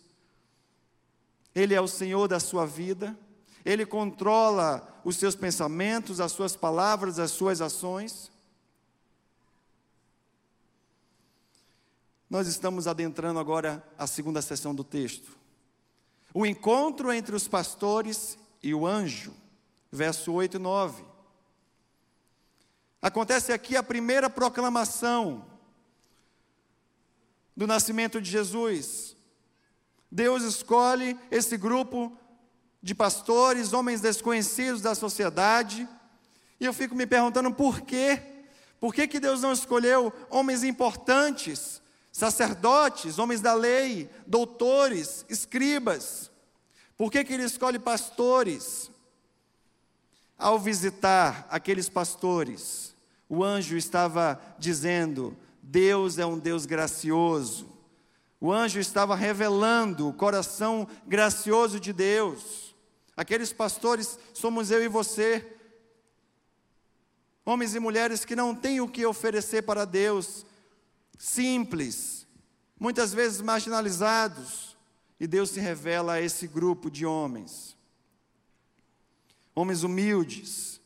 Ele 1.56 1.74
é 1.74 1.82
o 1.82 1.88
Senhor 1.88 2.28
da 2.28 2.39
sua 2.39 2.67
vida. 2.67 3.17
Ele 3.65 3.88
controla 3.88 5.02
os 5.04 5.17
seus 5.17 5.36
pensamentos, 5.36 6.20
as 6.20 6.32
suas 6.32 6.56
palavras, 6.56 7.17
as 7.17 7.32
suas 7.32 7.60
ações. 7.60 8.32
Nós 12.30 12.46
estamos 12.46 12.86
adentrando 12.86 13.39
agora 13.39 13.84
a 13.98 14.06
segunda 14.06 14.43
sessão 14.43 14.76
do 14.76 14.84
texto. 14.84 15.36
O 16.36 16.46
encontro 16.46 17.12
entre 17.12 17.36
os 17.36 17.48
pastores 17.48 18.38
e 18.62 18.76
o 18.76 18.86
anjo, 18.86 19.34
verso 19.91 20.32
8 20.32 20.58
e 20.58 20.60
9. 20.60 21.16
Acontece 23.01 23.53
aqui 23.53 23.75
a 23.75 23.83
primeira 23.83 24.29
proclamação 24.29 25.45
do 27.55 27.67
nascimento 27.67 28.21
de 28.21 28.29
Jesus. 28.29 29.15
Deus 30.12 30.43
escolhe 30.43 31.17
esse 31.29 31.57
grupo 31.57 32.15
de 32.81 32.95
pastores, 32.95 33.73
homens 33.73 34.01
desconhecidos 34.01 34.81
da 34.81 34.95
sociedade, 34.95 35.88
e 36.60 36.65
eu 36.65 36.73
fico 36.73 36.95
me 36.95 37.05
perguntando 37.05 37.53
por 37.53 37.81
quê? 37.81 38.21
Por 38.79 38.93
que, 38.93 39.07
que 39.07 39.19
Deus 39.19 39.41
não 39.41 39.51
escolheu 39.51 40.13
homens 40.29 40.63
importantes, 40.63 41.81
sacerdotes, 42.17 43.19
homens 43.19 43.41
da 43.41 43.53
lei, 43.53 44.10
doutores, 44.25 45.23
escribas. 45.29 46.31
Por 46.97 47.12
que, 47.12 47.23
que 47.23 47.31
ele 47.31 47.43
escolhe 47.43 47.77
pastores? 47.77 48.89
Ao 50.38 50.60
visitar 50.60 51.47
aqueles 51.50 51.89
pastores, 51.89 52.95
O 53.30 53.43
anjo 53.43 53.76
estava 53.76 54.39
dizendo: 54.58 55.36
Deus 55.62 56.17
é 56.17 56.26
um 56.26 56.38
Deus 56.38 56.65
gracioso. 56.65 57.67
O 58.39 58.52
anjo 58.52 58.80
estava 58.80 59.15
revelando 59.15 60.08
o 60.08 60.13
coração 60.13 60.88
gracioso 61.06 61.80
de 61.80 61.91
Deus. 61.91 62.76
Aqueles 63.15 63.52
pastores 63.52 64.17
somos 64.34 64.69
eu 64.69 64.84
e 64.84 64.88
você. 64.88 65.45
Homens 67.43 67.73
e 67.73 67.80
mulheres 67.80 68.23
que 68.23 68.36
não 68.36 68.54
têm 68.54 68.80
o 68.82 68.88
que 68.88 69.06
oferecer 69.06 69.63
para 69.63 69.86
Deus, 69.86 70.45
simples, 71.17 72.28
muitas 72.78 73.13
vezes 73.13 73.39
marginalizados, 73.39 74.78
e 75.17 75.26
Deus 75.26 75.52
se 75.52 75.60
revela 75.62 76.13
a 76.13 76.21
esse 76.21 76.45
grupo 76.45 76.91
de 76.91 77.06
homens. 77.06 77.76
Homens 79.60 79.82
humildes, 79.82 80.80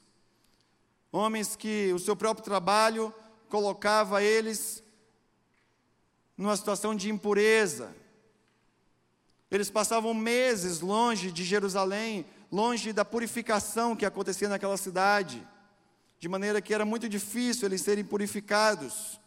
homens 1.11 1.57
que 1.57 1.91
o 1.91 1.99
seu 1.99 2.15
próprio 2.15 2.45
trabalho 2.45 3.13
colocava 3.49 4.23
eles 4.23 4.81
numa 6.37 6.55
situação 6.55 6.95
de 6.95 7.09
impureza. 7.09 7.93
Eles 9.51 9.69
passavam 9.69 10.13
meses 10.13 10.79
longe 10.79 11.33
de 11.33 11.43
Jerusalém, 11.43 12.25
longe 12.49 12.93
da 12.93 13.03
purificação 13.03 13.93
que 13.93 14.05
acontecia 14.05 14.47
naquela 14.47 14.77
cidade, 14.77 15.45
de 16.17 16.29
maneira 16.29 16.61
que 16.61 16.73
era 16.73 16.85
muito 16.85 17.09
difícil 17.09 17.67
eles 17.67 17.81
serem 17.81 18.05
purificados. 18.05 19.19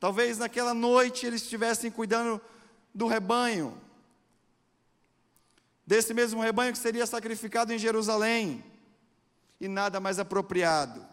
Talvez 0.00 0.38
naquela 0.38 0.74
noite 0.74 1.24
eles 1.24 1.42
estivessem 1.42 1.88
cuidando 1.88 2.40
do 2.92 3.06
rebanho, 3.06 3.80
desse 5.86 6.12
mesmo 6.12 6.42
rebanho 6.42 6.72
que 6.72 6.80
seria 6.80 7.06
sacrificado 7.06 7.72
em 7.72 7.78
Jerusalém, 7.78 8.71
e 9.62 9.68
nada 9.68 10.00
mais 10.00 10.18
apropriado 10.18 11.06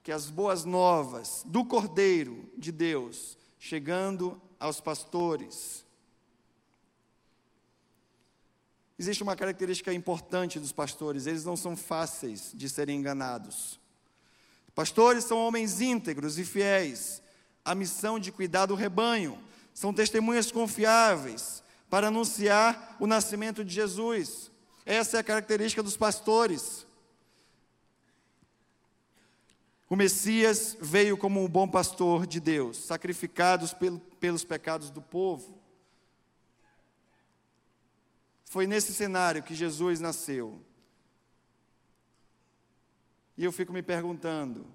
que 0.00 0.12
as 0.12 0.30
boas 0.30 0.64
novas 0.64 1.42
do 1.44 1.64
Cordeiro 1.64 2.48
de 2.56 2.70
Deus 2.70 3.36
chegando 3.58 4.40
aos 4.60 4.80
pastores. 4.80 5.84
Existe 8.96 9.24
uma 9.24 9.34
característica 9.34 9.92
importante 9.92 10.60
dos 10.60 10.70
pastores, 10.70 11.26
eles 11.26 11.44
não 11.44 11.56
são 11.56 11.76
fáceis 11.76 12.52
de 12.54 12.68
serem 12.68 13.00
enganados. 13.00 13.80
Pastores 14.72 15.24
são 15.24 15.38
homens 15.38 15.80
íntegros 15.80 16.38
e 16.38 16.44
fiéis 16.44 17.20
à 17.64 17.74
missão 17.74 18.20
de 18.20 18.30
cuidar 18.30 18.66
do 18.66 18.76
rebanho, 18.76 19.36
são 19.74 19.92
testemunhas 19.92 20.52
confiáveis 20.52 21.60
para 21.90 22.06
anunciar 22.06 22.96
o 23.00 23.06
nascimento 23.08 23.64
de 23.64 23.74
Jesus. 23.74 24.48
Essa 24.84 25.16
é 25.16 25.20
a 25.20 25.24
característica 25.24 25.82
dos 25.82 25.96
pastores. 25.96 26.85
O 29.88 29.94
Messias 29.94 30.76
veio 30.80 31.16
como 31.16 31.42
um 31.42 31.48
bom 31.48 31.68
pastor 31.68 32.26
de 32.26 32.40
Deus, 32.40 32.76
sacrificado 32.76 33.68
pelo, 33.76 34.00
pelos 34.00 34.44
pecados 34.44 34.90
do 34.90 35.00
povo. 35.00 35.56
Foi 38.44 38.66
nesse 38.66 38.92
cenário 38.92 39.42
que 39.42 39.54
Jesus 39.54 40.00
nasceu. 40.00 40.60
E 43.36 43.44
eu 43.44 43.52
fico 43.52 43.72
me 43.72 43.82
perguntando, 43.82 44.66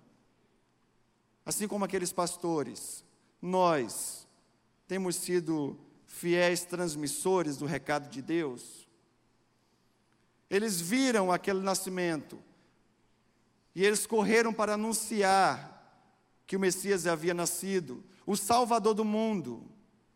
assim 1.46 1.68
como 1.68 1.84
aqueles 1.84 2.14
pastores, 2.14 3.04
nós 3.42 4.28
temos 4.88 5.16
sido 5.16 5.78
fiéis 6.06 6.64
transmissores 6.64 7.58
do 7.58 7.66
recado 7.66 8.08
de 8.10 8.22
Deus? 8.22 8.88
Eles 10.50 10.80
viram 10.80 11.32
aquele 11.32 11.62
nascimento, 11.62 12.38
e 13.76 13.86
eles 13.86 14.06
correram 14.06 14.54
para 14.54 14.74
anunciar 14.74 15.72
que 16.46 16.56
o 16.56 16.60
Messias 16.60 17.08
havia 17.08 17.34
nascido, 17.34 18.04
o 18.26 18.36
Salvador 18.36 18.94
do 18.94 19.06
mundo. 19.06 19.64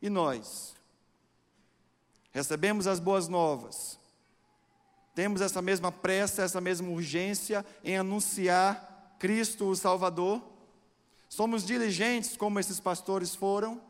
E 0.01 0.09
nós? 0.09 0.75
Recebemos 2.31 2.85
as 2.85 2.99
boas 2.99 3.27
novas. 3.27 3.97
Temos 5.15 5.39
essa 5.39 5.61
mesma 5.61 5.91
pressa, 5.91 6.43
essa 6.43 6.59
mesma 6.59 6.89
urgência 6.89 7.65
em 7.83 7.97
anunciar 7.97 9.15
Cristo, 9.17 9.69
o 9.69 9.75
Salvador? 9.75 10.43
Somos 11.29 11.65
diligentes 11.65 12.35
como 12.35 12.59
esses 12.59 12.79
pastores 12.79 13.33
foram? 13.33 13.81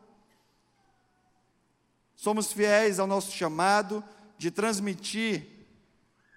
Somos 2.14 2.52
fiéis 2.52 2.98
ao 2.98 3.06
nosso 3.06 3.32
chamado 3.32 4.02
de 4.38 4.50
transmitir 4.50 5.46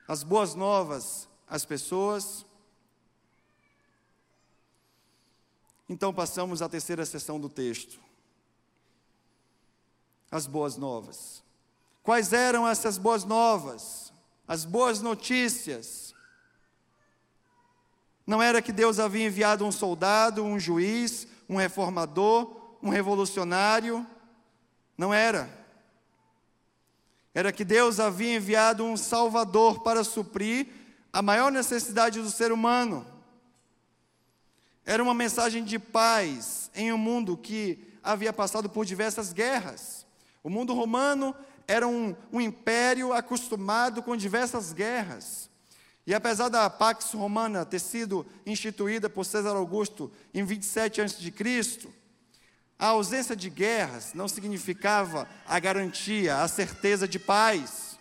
as 0.08 0.24
boas 0.24 0.56
novas 0.56 1.28
às 1.48 1.64
pessoas? 1.64 2.46
Então 5.90 6.14
passamos 6.14 6.62
à 6.62 6.70
terceira 6.70 7.04
sessão 7.04 7.40
do 7.40 7.50
texto. 7.50 8.00
As 10.30 10.46
boas 10.46 10.78
novas. 10.78 11.42
Quais 12.04 12.32
eram 12.32 12.68
essas 12.68 13.00
boas 13.00 13.26
novas? 13.26 14.14
As 14.48 14.64
boas 14.64 15.02
notícias. 15.02 16.14
Não 18.26 18.42
era 18.42 18.62
que 18.62 18.72
Deus 18.72 19.00
havia 19.00 19.26
enviado 19.26 19.66
um 19.66 19.72
soldado, 19.72 20.44
um 20.44 20.60
juiz, 20.60 21.28
um 21.50 21.56
reformador, 21.56 22.78
um 22.84 22.90
revolucionário. 22.90 24.06
Não 24.96 25.12
era. 25.12 25.50
Era 27.34 27.52
que 27.52 27.66
Deus 27.66 28.00
havia 28.00 28.36
enviado 28.36 28.84
um 28.84 28.96
Salvador 28.96 29.82
para 29.82 30.04
suprir 30.04 30.68
a 31.12 31.24
maior 31.24 31.52
necessidade 31.52 32.22
do 32.22 32.30
ser 32.30 32.52
humano 32.52 33.09
era 34.90 35.04
uma 35.04 35.14
mensagem 35.14 35.64
de 35.64 35.78
paz 35.78 36.72
em 36.74 36.92
um 36.92 36.98
mundo 36.98 37.38
que 37.38 37.78
havia 38.02 38.34
passado 38.34 38.68
por 38.68 38.88
diversas 38.88 39.32
guerras. 39.32 40.04
O 40.44 40.50
mundo 40.50 40.74
romano 40.74 41.36
era 41.68 41.88
um, 41.88 42.16
um 42.34 42.42
império 42.42 43.14
acostumado 43.14 44.02
com 44.02 44.18
diversas 44.18 44.74
guerras. 44.74 45.48
E 46.08 46.14
apesar 46.16 46.50
da 46.50 46.68
Pax 46.72 47.12
Romana 47.12 47.64
ter 47.66 47.78
sido 47.78 48.26
instituída 48.48 49.08
por 49.08 49.26
César 49.26 49.52
Augusto 49.52 50.12
em 50.34 50.44
27 50.44 51.02
a.C., 51.02 51.88
a 52.80 52.88
ausência 52.88 53.36
de 53.36 53.48
guerras 53.48 54.16
não 54.16 54.28
significava 54.28 55.30
a 55.46 55.60
garantia, 55.60 56.42
a 56.42 56.48
certeza 56.48 57.08
de 57.08 57.20
paz. 57.20 58.00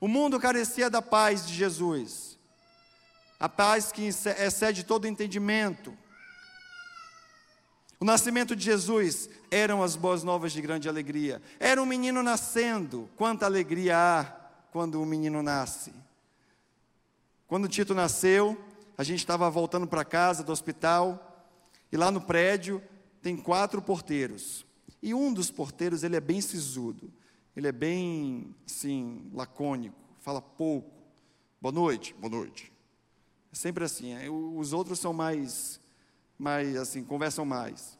O 0.00 0.08
mundo 0.08 0.40
carecia 0.40 0.88
da 0.88 1.02
paz 1.02 1.46
de 1.46 1.52
Jesus 1.52 2.29
a 3.40 3.48
paz 3.48 3.90
que 3.90 4.02
excede 4.04 4.84
todo 4.84 5.08
entendimento. 5.08 5.96
O 7.98 8.04
nascimento 8.04 8.54
de 8.54 8.62
Jesus 8.62 9.30
eram 9.50 9.82
as 9.82 9.96
boas 9.96 10.22
novas 10.22 10.52
de 10.52 10.60
grande 10.60 10.88
alegria. 10.88 11.40
Era 11.58 11.82
um 11.82 11.86
menino 11.86 12.22
nascendo. 12.22 13.08
Quanta 13.16 13.46
alegria 13.46 13.96
há 13.96 14.24
quando 14.70 15.00
um 15.00 15.06
menino 15.06 15.42
nasce. 15.42 15.92
Quando 17.48 17.66
Tito 17.66 17.94
nasceu, 17.94 18.62
a 18.96 19.02
gente 19.02 19.20
estava 19.20 19.48
voltando 19.50 19.86
para 19.86 20.04
casa 20.04 20.44
do 20.44 20.52
hospital, 20.52 21.48
e 21.90 21.96
lá 21.96 22.10
no 22.10 22.20
prédio 22.20 22.82
tem 23.22 23.36
quatro 23.36 23.82
porteiros. 23.82 24.64
E 25.02 25.14
um 25.14 25.32
dos 25.32 25.50
porteiros, 25.50 26.04
ele 26.04 26.16
é 26.16 26.20
bem 26.20 26.40
sisudo. 26.40 27.10
Ele 27.56 27.66
é 27.66 27.72
bem, 27.72 28.54
assim, 28.66 29.30
lacônico, 29.32 29.96
fala 30.20 30.40
pouco. 30.40 30.92
Boa 31.60 31.72
noite, 31.72 32.14
boa 32.14 32.30
noite. 32.30 32.70
É 33.52 33.56
sempre 33.56 33.84
assim. 33.84 34.14
É, 34.14 34.30
os 34.30 34.72
outros 34.72 34.98
são 34.98 35.12
mais, 35.12 35.80
mais 36.38 36.76
assim, 36.76 37.04
conversam 37.04 37.44
mais. 37.44 37.98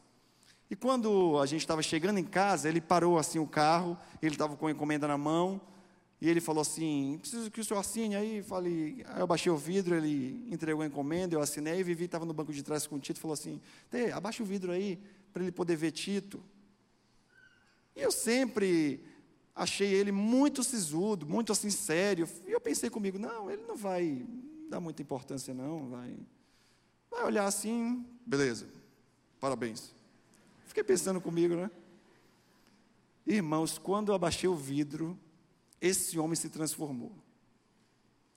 E 0.69 0.75
quando 0.75 1.37
a 1.39 1.45
gente 1.45 1.61
estava 1.61 1.81
chegando 1.83 2.17
em 2.17 2.23
casa, 2.23 2.69
ele 2.69 2.79
parou 2.79 3.17
assim 3.17 3.39
o 3.39 3.45
carro, 3.45 3.97
ele 4.21 4.35
estava 4.35 4.55
com 4.55 4.67
a 4.67 4.71
encomenda 4.71 5.05
na 5.05 5.17
mão, 5.17 5.59
e 6.21 6.29
ele 6.29 6.39
falou 6.39 6.61
assim: 6.61 7.17
preciso 7.19 7.49
que 7.51 7.59
o 7.59 7.65
senhor 7.65 7.79
assine 7.79 8.15
aí. 8.15 8.43
Falei, 8.43 9.03
aí 9.07 9.19
eu 9.19 9.27
baixei 9.27 9.51
o 9.51 9.57
vidro, 9.57 9.95
ele 9.95 10.47
entregou 10.49 10.83
a 10.83 10.85
encomenda, 10.85 11.35
eu 11.35 11.41
assinei, 11.41 11.79
e 11.79 11.83
Vivi 11.83 12.05
estava 12.05 12.25
no 12.25 12.33
banco 12.33 12.53
de 12.53 12.63
trás 12.63 12.85
com 12.85 12.95
o 12.95 12.99
Tito 12.99 13.19
falou 13.19 13.33
assim: 13.33 13.59
abaixa 14.13 14.43
o 14.43 14.45
vidro 14.45 14.71
aí, 14.71 14.97
para 15.33 15.41
ele 15.41 15.51
poder 15.51 15.75
ver 15.75 15.91
Tito. 15.91 16.41
E 17.95 18.01
eu 18.01 18.11
sempre 18.11 19.03
achei 19.53 19.91
ele 19.93 20.11
muito 20.11 20.63
sisudo, 20.63 21.25
muito 21.25 21.51
assim 21.51 21.69
sério. 21.69 22.29
E 22.47 22.51
eu 22.51 22.61
pensei 22.61 22.89
comigo: 22.89 23.17
não, 23.17 23.49
ele 23.49 23.63
não 23.67 23.75
vai, 23.75 24.25
dá 24.71 24.79
muita 24.79 25.01
importância 25.01 25.53
não, 25.53 25.89
vai, 25.89 26.17
vai 27.09 27.25
olhar 27.25 27.45
assim, 27.45 28.05
beleza, 28.25 28.65
parabéns. 29.37 29.93
Fiquei 30.65 30.81
pensando 30.81 31.19
comigo, 31.19 31.57
né? 31.57 31.69
Irmãos, 33.27 33.77
quando 33.77 34.13
eu 34.13 34.15
abaixei 34.15 34.47
o 34.47 34.55
vidro, 34.55 35.19
esse 35.81 36.17
homem 36.17 36.37
se 36.37 36.49
transformou. 36.49 37.11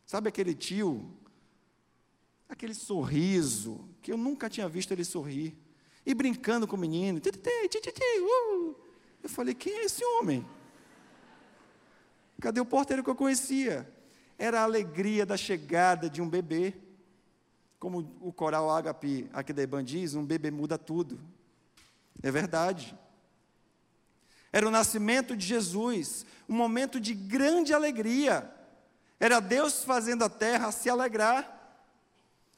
Sabe 0.05 0.29
aquele 0.29 0.55
tio? 0.55 1.09
Aquele 2.49 2.75
sorriso, 2.75 3.89
que 4.03 4.11
eu 4.11 4.17
nunca 4.17 4.51
tinha 4.51 4.69
visto 4.69 4.91
ele 4.91 5.05
sorrir. 5.05 5.57
E 6.05 6.13
brincando 6.15 6.67
com 6.67 6.75
o 6.75 6.79
menino. 6.79 7.21
Uh. 7.21 8.75
Eu 9.23 9.29
falei, 9.29 9.55
quem 9.55 9.73
é 9.73 9.85
esse 9.85 10.05
homem? 10.05 10.45
Cadê 12.41 12.61
o 12.61 12.67
porteiro 12.67 13.05
que 13.05 13.11
eu 13.11 13.15
conhecia? 13.15 13.89
Era 14.39 14.61
a 14.61 14.65
alegria 14.65 15.25
da 15.25 15.37
chegada 15.37 16.09
de 16.11 16.21
um 16.21 16.29
bebê. 16.29 16.75
Como 17.79 18.17
o 18.21 18.33
coral 18.33 18.71
Agape 18.71 19.29
Akdeban 19.33 19.85
diz, 19.85 20.15
um 20.15 20.25
bebê 20.25 20.51
muda 20.51 20.79
tudo. 20.79 21.21
É 22.23 22.31
verdade. 22.31 22.99
Era 24.53 24.67
o 24.67 24.71
nascimento 24.71 25.37
de 25.37 25.45
Jesus, 25.45 26.25
um 26.49 26.55
momento 26.55 27.01
de 27.01 27.13
grande 27.15 27.75
alegria. 27.75 28.51
Era 29.19 29.41
Deus 29.41 29.85
fazendo 29.85 30.25
a 30.25 30.29
terra 30.29 30.73
se 30.73 30.89
alegrar 30.89 31.51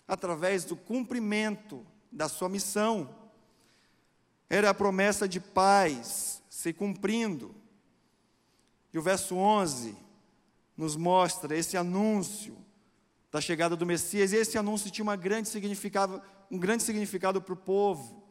através 0.06 0.64
do 0.64 0.76
cumprimento 0.76 1.84
da 2.12 2.28
sua 2.28 2.48
missão. 2.48 3.14
Era 4.48 4.70
a 4.70 4.74
promessa 4.74 5.28
de 5.28 5.40
paz 5.40 6.42
se 6.48 6.72
cumprindo. 6.72 7.54
E 8.92 8.98
o 8.98 9.02
verso 9.02 9.34
11 9.34 10.05
nos 10.76 10.96
mostra 10.96 11.56
esse 11.56 11.76
anúncio 11.76 12.56
da 13.30 13.40
chegada 13.40 13.74
do 13.76 13.86
Messias, 13.86 14.32
e 14.32 14.36
esse 14.36 14.56
anúncio 14.56 14.90
tinha 14.90 15.02
uma 15.02 15.16
grande 15.16 15.48
significado, 15.48 16.22
um 16.50 16.58
grande 16.58 16.82
significado 16.82 17.40
para 17.40 17.54
o 17.54 17.56
povo, 17.56 18.22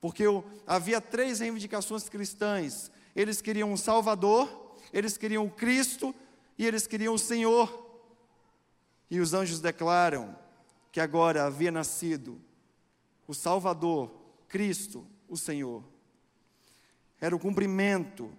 porque 0.00 0.24
havia 0.66 1.00
três 1.00 1.40
reivindicações 1.40 2.08
cristãs: 2.08 2.90
eles 3.16 3.40
queriam 3.40 3.72
um 3.72 3.76
Salvador, 3.76 4.76
eles 4.92 5.16
queriam 5.16 5.44
o 5.44 5.50
Cristo 5.50 6.14
e 6.56 6.66
eles 6.66 6.86
queriam 6.86 7.14
o 7.14 7.18
Senhor. 7.18 7.86
E 9.10 9.20
os 9.20 9.32
anjos 9.32 9.60
declaram 9.60 10.36
que 10.92 11.00
agora 11.00 11.44
havia 11.44 11.70
nascido 11.70 12.40
o 13.26 13.34
Salvador, 13.34 14.10
Cristo, 14.48 15.06
o 15.28 15.36
Senhor. 15.36 15.84
Era 17.20 17.34
o 17.34 17.38
cumprimento 17.38 18.30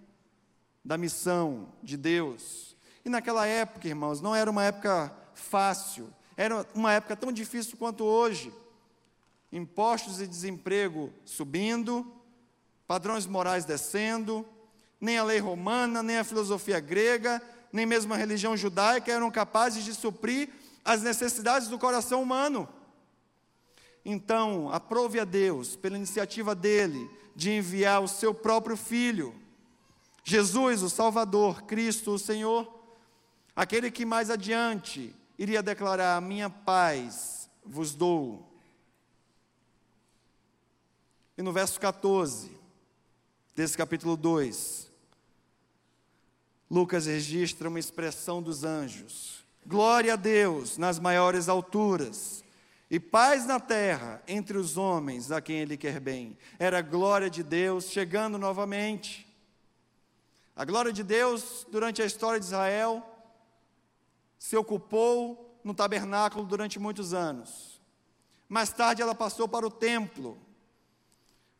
da 0.83 0.97
missão 0.97 1.73
de 1.83 1.97
Deus. 1.97 2.68
E 3.09 3.11
naquela 3.11 3.47
época, 3.47 3.87
irmãos, 3.87 4.21
não 4.21 4.35
era 4.35 4.51
uma 4.51 4.63
época 4.63 5.11
fácil, 5.33 6.13
era 6.37 6.63
uma 6.75 6.93
época 6.93 7.15
tão 7.15 7.31
difícil 7.31 7.75
quanto 7.75 8.03
hoje. 8.03 8.53
Impostos 9.51 10.21
e 10.21 10.27
desemprego 10.27 11.11
subindo, 11.25 12.05
padrões 12.85 13.25
morais 13.25 13.65
descendo, 13.65 14.45
nem 15.01 15.17
a 15.17 15.23
lei 15.23 15.39
romana, 15.39 16.03
nem 16.03 16.19
a 16.19 16.23
filosofia 16.23 16.79
grega, 16.79 17.41
nem 17.73 17.83
mesmo 17.83 18.13
a 18.13 18.15
religião 18.15 18.55
judaica 18.55 19.11
eram 19.11 19.31
capazes 19.31 19.83
de 19.83 19.95
suprir 19.95 20.47
as 20.85 21.01
necessidades 21.01 21.67
do 21.67 21.79
coração 21.79 22.21
humano. 22.21 22.69
Então, 24.05 24.71
aprove 24.71 25.19
a 25.19 25.25
Deus, 25.25 25.75
pela 25.75 25.97
iniciativa 25.97 26.53
dele, 26.53 27.09
de 27.35 27.49
enviar 27.49 28.03
o 28.03 28.07
seu 28.07 28.35
próprio 28.35 28.77
filho, 28.77 29.33
Jesus, 30.23 30.83
o 30.83 30.91
Salvador, 30.91 31.63
Cristo, 31.63 32.11
o 32.11 32.19
Senhor, 32.19 32.77
aquele 33.59 33.91
que 33.91 34.05
mais 34.05 34.29
adiante 34.29 35.13
iria 35.37 35.61
declarar: 35.61 36.21
Minha 36.21 36.49
paz 36.49 37.49
vos 37.61 37.93
dou. 37.93 38.49
E 41.37 41.41
no 41.41 41.51
verso 41.51 41.77
14 41.77 42.57
desse 43.53 43.77
capítulo 43.77 44.15
2, 44.15 44.89
Lucas 46.71 47.05
registra 47.05 47.67
uma 47.67 47.79
expressão 47.79 48.41
dos 48.41 48.63
anjos: 48.63 49.45
Glória 49.65 50.13
a 50.13 50.15
Deus 50.15 50.77
nas 50.77 50.97
maiores 50.97 51.49
alturas 51.49 52.45
e 52.89 52.97
paz 52.97 53.45
na 53.45 53.59
terra 53.59 54.23
entre 54.25 54.57
os 54.57 54.77
homens 54.77 55.33
a 55.33 55.41
quem 55.41 55.57
ele 55.57 55.75
quer 55.75 55.99
bem. 55.99 56.37
Era 56.57 56.79
a 56.79 56.81
glória 56.81 57.29
de 57.29 57.43
Deus 57.43 57.91
chegando 57.91 58.37
novamente. 58.37 59.27
A 60.55 60.63
glória 60.63 60.93
de 60.93 61.03
Deus, 61.03 61.67
durante 61.69 62.01
a 62.01 62.05
história 62.05 62.39
de 62.39 62.45
Israel, 62.45 63.08
se 64.39 64.55
ocupou 64.55 65.59
no 65.63 65.73
tabernáculo 65.73 66.45
durante 66.45 66.79
muitos 66.79 67.13
anos. 67.13 67.79
Mais 68.47 68.71
tarde 68.71 69.01
ela 69.01 69.13
passou 69.13 69.47
para 69.47 69.67
o 69.67 69.69
templo. 69.69 70.37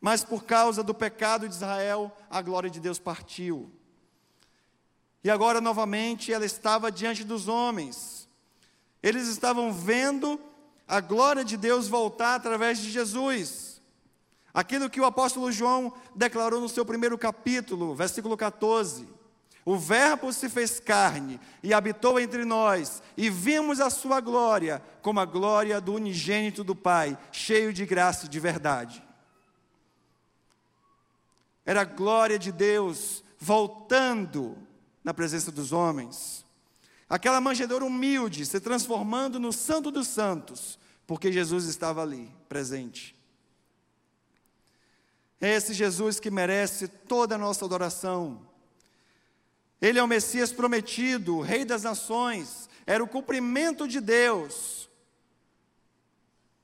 Mas 0.00 0.24
por 0.24 0.44
causa 0.44 0.82
do 0.82 0.94
pecado 0.94 1.46
de 1.46 1.54
Israel, 1.54 2.10
a 2.30 2.40
glória 2.40 2.70
de 2.70 2.80
Deus 2.80 2.98
partiu. 2.98 3.70
E 5.22 5.30
agora 5.30 5.60
novamente 5.60 6.32
ela 6.32 6.46
estava 6.46 6.90
diante 6.90 7.22
dos 7.22 7.46
homens. 7.46 8.26
Eles 9.02 9.28
estavam 9.28 9.70
vendo 9.70 10.40
a 10.88 11.00
glória 11.00 11.44
de 11.44 11.58
Deus 11.58 11.86
voltar 11.86 12.34
através 12.34 12.78
de 12.78 12.90
Jesus. 12.90 13.82
Aquilo 14.52 14.90
que 14.90 15.00
o 15.00 15.04
apóstolo 15.04 15.52
João 15.52 15.92
declarou 16.16 16.60
no 16.60 16.68
seu 16.68 16.84
primeiro 16.84 17.18
capítulo, 17.18 17.94
versículo 17.94 18.36
14. 18.36 19.19
O 19.70 19.78
Verbo 19.78 20.32
se 20.32 20.48
fez 20.48 20.80
carne 20.80 21.38
e 21.62 21.72
habitou 21.72 22.18
entre 22.18 22.44
nós, 22.44 23.00
e 23.16 23.30
vimos 23.30 23.78
a 23.78 23.88
sua 23.88 24.20
glória, 24.20 24.82
como 25.00 25.20
a 25.20 25.24
glória 25.24 25.80
do 25.80 25.94
unigênito 25.94 26.64
do 26.64 26.74
Pai, 26.74 27.16
cheio 27.30 27.72
de 27.72 27.86
graça 27.86 28.26
e 28.26 28.28
de 28.28 28.40
verdade. 28.40 29.00
Era 31.64 31.82
a 31.82 31.84
glória 31.84 32.36
de 32.36 32.50
Deus 32.50 33.22
voltando 33.38 34.58
na 35.04 35.14
presença 35.14 35.52
dos 35.52 35.70
homens. 35.70 36.44
Aquela 37.08 37.40
manjedoura 37.40 37.84
humilde 37.84 38.44
se 38.46 38.58
transformando 38.58 39.38
no 39.38 39.52
Santo 39.52 39.92
dos 39.92 40.08
Santos, 40.08 40.80
porque 41.06 41.30
Jesus 41.30 41.66
estava 41.66 42.02
ali, 42.02 42.28
presente. 42.48 43.14
É 45.40 45.54
esse 45.54 45.72
Jesus 45.72 46.18
que 46.18 46.28
merece 46.28 46.88
toda 46.88 47.36
a 47.36 47.38
nossa 47.38 47.64
adoração 47.64 48.49
ele 49.80 49.98
é 49.98 50.02
o 50.02 50.08
Messias 50.08 50.52
prometido, 50.52 51.36
o 51.36 51.40
Rei 51.40 51.64
das 51.64 51.84
Nações, 51.84 52.68
era 52.86 53.02
o 53.02 53.08
cumprimento 53.08 53.88
de 53.88 54.00
Deus, 54.00 54.90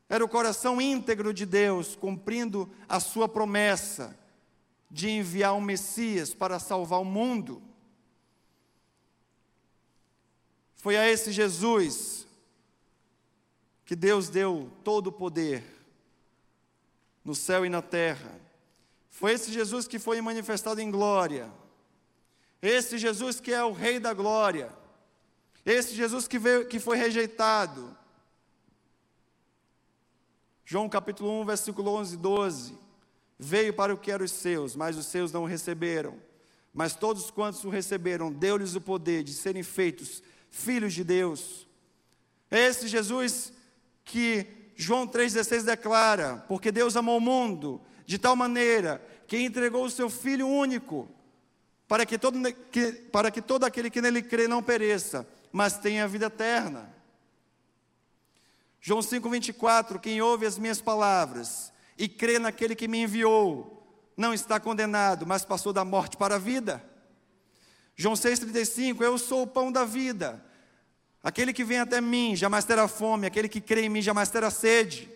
era 0.08 0.24
o 0.24 0.28
coração 0.28 0.80
íntegro 0.80 1.32
de 1.32 1.46
Deus, 1.46 1.96
cumprindo 1.96 2.70
a 2.88 3.00
sua 3.00 3.28
promessa 3.28 4.16
de 4.90 5.08
enviar 5.08 5.54
um 5.54 5.60
Messias 5.60 6.34
para 6.34 6.58
salvar 6.58 7.00
o 7.00 7.04
mundo. 7.04 7.62
Foi 10.76 10.96
a 10.96 11.08
esse 11.08 11.32
Jesus 11.32 12.26
que 13.84 13.96
Deus 13.96 14.28
deu 14.28 14.70
todo 14.84 15.08
o 15.08 15.12
poder 15.12 15.64
no 17.24 17.34
céu 17.34 17.64
e 17.64 17.68
na 17.68 17.82
terra. 17.82 18.38
Foi 19.10 19.32
esse 19.32 19.50
Jesus 19.50 19.88
que 19.88 19.98
foi 19.98 20.20
manifestado 20.20 20.80
em 20.80 20.90
glória 20.90 21.50
esse 22.60 22.98
Jesus 22.98 23.40
que 23.40 23.52
é 23.52 23.62
o 23.62 23.72
Rei 23.72 23.98
da 23.98 24.12
Glória. 24.12 24.72
Esse 25.64 25.94
Jesus 25.94 26.28
que, 26.28 26.38
veio, 26.38 26.66
que 26.66 26.78
foi 26.78 26.96
rejeitado. 26.96 27.96
João 30.64 30.88
capítulo 30.88 31.40
1, 31.42 31.44
versículo 31.44 31.90
11 31.92 32.14
e 32.14 32.18
12. 32.18 32.78
Veio 33.38 33.74
para 33.74 33.92
o 33.92 33.98
que 33.98 34.10
eram 34.10 34.24
os 34.24 34.32
seus, 34.32 34.74
mas 34.74 34.96
os 34.96 35.06
seus 35.06 35.30
não 35.32 35.42
o 35.42 35.46
receberam. 35.46 36.16
Mas 36.72 36.94
todos 36.94 37.30
quantos 37.30 37.64
o 37.64 37.70
receberam, 37.70 38.32
deu-lhes 38.32 38.74
o 38.74 38.80
poder 38.80 39.22
de 39.22 39.32
serem 39.32 39.62
feitos 39.62 40.22
filhos 40.50 40.94
de 40.94 41.04
Deus. 41.04 41.66
Esse 42.50 42.88
Jesus 42.88 43.52
que 44.04 44.46
João 44.76 45.06
3,16 45.06 45.64
declara: 45.64 46.44
Porque 46.48 46.70
Deus 46.70 46.96
amou 46.96 47.18
o 47.18 47.20
mundo 47.20 47.80
de 48.04 48.18
tal 48.18 48.36
maneira 48.36 49.04
que 49.26 49.38
entregou 49.38 49.84
o 49.84 49.90
seu 49.90 50.08
Filho 50.08 50.46
único, 50.46 51.08
para 51.88 52.04
que 52.04 52.18
todo, 52.18 52.38
que, 52.70 52.92
para 52.92 53.30
que 53.30 53.40
todo 53.40 53.64
aquele 53.64 53.90
que 53.90 54.02
nele 54.02 54.22
crê 54.22 54.48
não 54.48 54.62
pereça, 54.62 55.26
mas 55.52 55.78
tenha 55.78 56.04
a 56.04 56.08
vida 56.08 56.26
eterna. 56.26 56.92
João 58.80 59.00
5,24: 59.00 60.00
Quem 60.00 60.20
ouve 60.20 60.46
as 60.46 60.58
minhas 60.58 60.80
palavras 60.80 61.72
e 61.98 62.08
crê 62.08 62.38
naquele 62.38 62.74
que 62.74 62.88
me 62.88 63.02
enviou, 63.02 63.84
não 64.16 64.34
está 64.34 64.58
condenado, 64.58 65.26
mas 65.26 65.44
passou 65.44 65.72
da 65.72 65.84
morte 65.84 66.16
para 66.16 66.36
a 66.36 66.38
vida. 66.38 66.82
João 67.94 68.14
6,35: 68.14 69.00
Eu 69.02 69.16
sou 69.18 69.42
o 69.42 69.46
pão 69.46 69.70
da 69.70 69.84
vida. 69.84 70.44
Aquele 71.22 71.52
que 71.52 71.64
vem 71.64 71.80
até 71.80 72.00
mim 72.00 72.36
jamais 72.36 72.64
terá 72.64 72.86
fome, 72.86 73.26
aquele 73.26 73.48
que 73.48 73.60
crê 73.60 73.82
em 73.82 73.88
mim 73.88 74.02
jamais 74.02 74.28
terá 74.30 74.50
sede. 74.50 75.10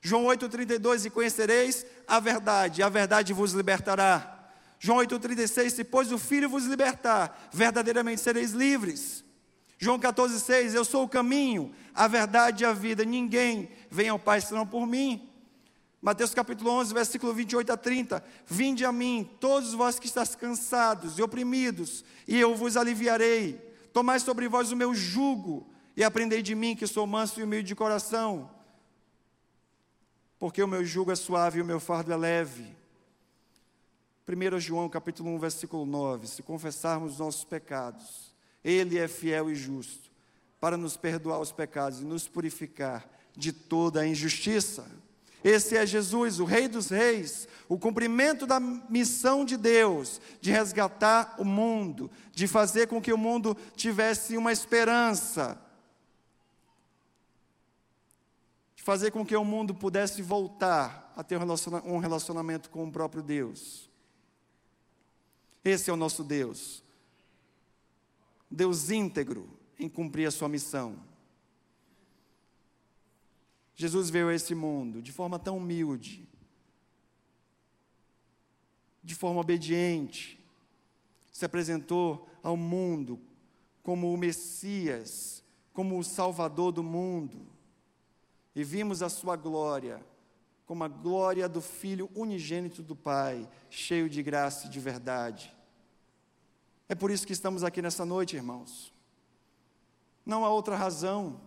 João 0.00 0.24
8,32: 0.24 1.06
E 1.06 1.10
conhecereis 1.10 1.84
a 2.06 2.20
verdade, 2.20 2.82
a 2.82 2.88
verdade 2.88 3.32
vos 3.32 3.52
libertará. 3.52 4.33
João 4.84 4.98
8,36: 4.98 5.70
Se, 5.70 5.82
pois, 5.82 6.12
o 6.12 6.18
Filho 6.18 6.46
vos 6.46 6.66
libertar, 6.66 7.48
verdadeiramente 7.50 8.20
sereis 8.20 8.52
livres. 8.52 9.24
João 9.78 9.98
14,6: 9.98 10.74
Eu 10.74 10.84
sou 10.84 11.04
o 11.04 11.08
caminho, 11.08 11.74
a 11.94 12.06
verdade 12.06 12.64
e 12.64 12.66
a 12.66 12.72
vida. 12.74 13.02
Ninguém 13.02 13.70
vem 13.90 14.10
ao 14.10 14.18
Pai 14.18 14.42
senão 14.42 14.66
por 14.66 14.86
mim. 14.86 15.26
Mateus 16.02 16.34
capítulo 16.34 16.68
11, 16.68 16.92
versículo 16.92 17.32
28 17.32 17.72
a 17.72 17.78
30. 17.78 18.22
Vinde 18.46 18.84
a 18.84 18.92
mim, 18.92 19.26
todos 19.40 19.72
vós 19.72 19.98
que 19.98 20.06
estáis 20.06 20.34
cansados 20.34 21.18
e 21.18 21.22
oprimidos, 21.22 22.04
e 22.28 22.38
eu 22.38 22.54
vos 22.54 22.76
aliviarei. 22.76 23.54
Tomai 23.90 24.20
sobre 24.20 24.50
vós 24.50 24.70
o 24.70 24.76
meu 24.76 24.94
jugo, 24.94 25.66
e 25.96 26.04
aprendei 26.04 26.42
de 26.42 26.54
mim, 26.54 26.76
que 26.76 26.86
sou 26.86 27.06
manso 27.06 27.40
e 27.40 27.42
humilde 27.42 27.68
de 27.68 27.74
coração. 27.74 28.50
Porque 30.38 30.62
o 30.62 30.68
meu 30.68 30.84
jugo 30.84 31.10
é 31.10 31.16
suave 31.16 31.60
e 31.60 31.62
o 31.62 31.64
meu 31.64 31.80
fardo 31.80 32.12
é 32.12 32.16
leve. 32.18 32.83
1 34.26 34.58
João 34.58 34.88
capítulo 34.88 35.30
1, 35.30 35.38
versículo 35.38 35.84
9, 35.84 36.26
se 36.26 36.42
confessarmos 36.42 37.12
os 37.12 37.18
nossos 37.18 37.44
pecados, 37.44 38.34
Ele 38.64 38.98
é 38.98 39.06
fiel 39.06 39.50
e 39.50 39.54
justo 39.54 40.10
para 40.58 40.78
nos 40.78 40.96
perdoar 40.96 41.40
os 41.40 41.52
pecados 41.52 42.00
e 42.00 42.04
nos 42.04 42.26
purificar 42.26 43.06
de 43.36 43.52
toda 43.52 44.00
a 44.00 44.06
injustiça. 44.06 44.86
Esse 45.42 45.76
é 45.76 45.84
Jesus, 45.84 46.40
o 46.40 46.46
Rei 46.46 46.68
dos 46.68 46.88
Reis, 46.88 47.46
o 47.68 47.78
cumprimento 47.78 48.46
da 48.46 48.58
missão 48.58 49.44
de 49.44 49.58
Deus 49.58 50.22
de 50.40 50.50
resgatar 50.50 51.34
o 51.38 51.44
mundo, 51.44 52.10
de 52.32 52.48
fazer 52.48 52.86
com 52.86 52.98
que 52.98 53.12
o 53.12 53.18
mundo 53.18 53.54
tivesse 53.76 54.38
uma 54.38 54.52
esperança, 54.52 55.60
de 58.74 58.82
fazer 58.82 59.10
com 59.10 59.22
que 59.22 59.36
o 59.36 59.44
mundo 59.44 59.74
pudesse 59.74 60.22
voltar 60.22 61.12
a 61.14 61.22
ter 61.22 61.38
um 61.38 61.98
relacionamento 61.98 62.70
com 62.70 62.84
o 62.84 62.90
próprio 62.90 63.22
Deus. 63.22 63.92
Esse 65.64 65.90
é 65.90 65.92
o 65.92 65.96
nosso 65.96 66.22
Deus. 66.22 66.82
Deus 68.50 68.90
íntegro 68.90 69.48
em 69.78 69.88
cumprir 69.88 70.26
a 70.26 70.30
sua 70.30 70.48
missão. 70.48 70.96
Jesus 73.74 74.10
veio 74.10 74.28
a 74.28 74.34
esse 74.34 74.54
mundo 74.54 75.02
de 75.02 75.10
forma 75.10 75.38
tão 75.38 75.56
humilde, 75.56 76.28
de 79.02 79.14
forma 79.14 79.40
obediente, 79.40 80.38
se 81.32 81.44
apresentou 81.44 82.28
ao 82.42 82.56
mundo 82.56 83.20
como 83.82 84.12
o 84.12 84.16
Messias, 84.16 85.42
como 85.72 85.98
o 85.98 86.04
Salvador 86.04 86.72
do 86.72 86.82
mundo, 86.82 87.46
e 88.54 88.62
vimos 88.62 89.02
a 89.02 89.08
sua 89.08 89.34
glória, 89.34 90.00
como 90.64 90.84
a 90.84 90.88
glória 90.88 91.48
do 91.48 91.60
Filho 91.60 92.08
unigênito 92.14 92.82
do 92.82 92.94
Pai, 92.94 93.48
cheio 93.68 94.08
de 94.08 94.22
graça 94.22 94.66
e 94.66 94.70
de 94.70 94.78
verdade. 94.78 95.53
É 96.88 96.94
por 96.94 97.10
isso 97.10 97.26
que 97.26 97.32
estamos 97.32 97.64
aqui 97.64 97.80
nessa 97.80 98.04
noite, 98.04 98.36
irmãos. 98.36 98.92
Não 100.24 100.44
há 100.44 100.50
outra 100.50 100.76
razão. 100.76 101.40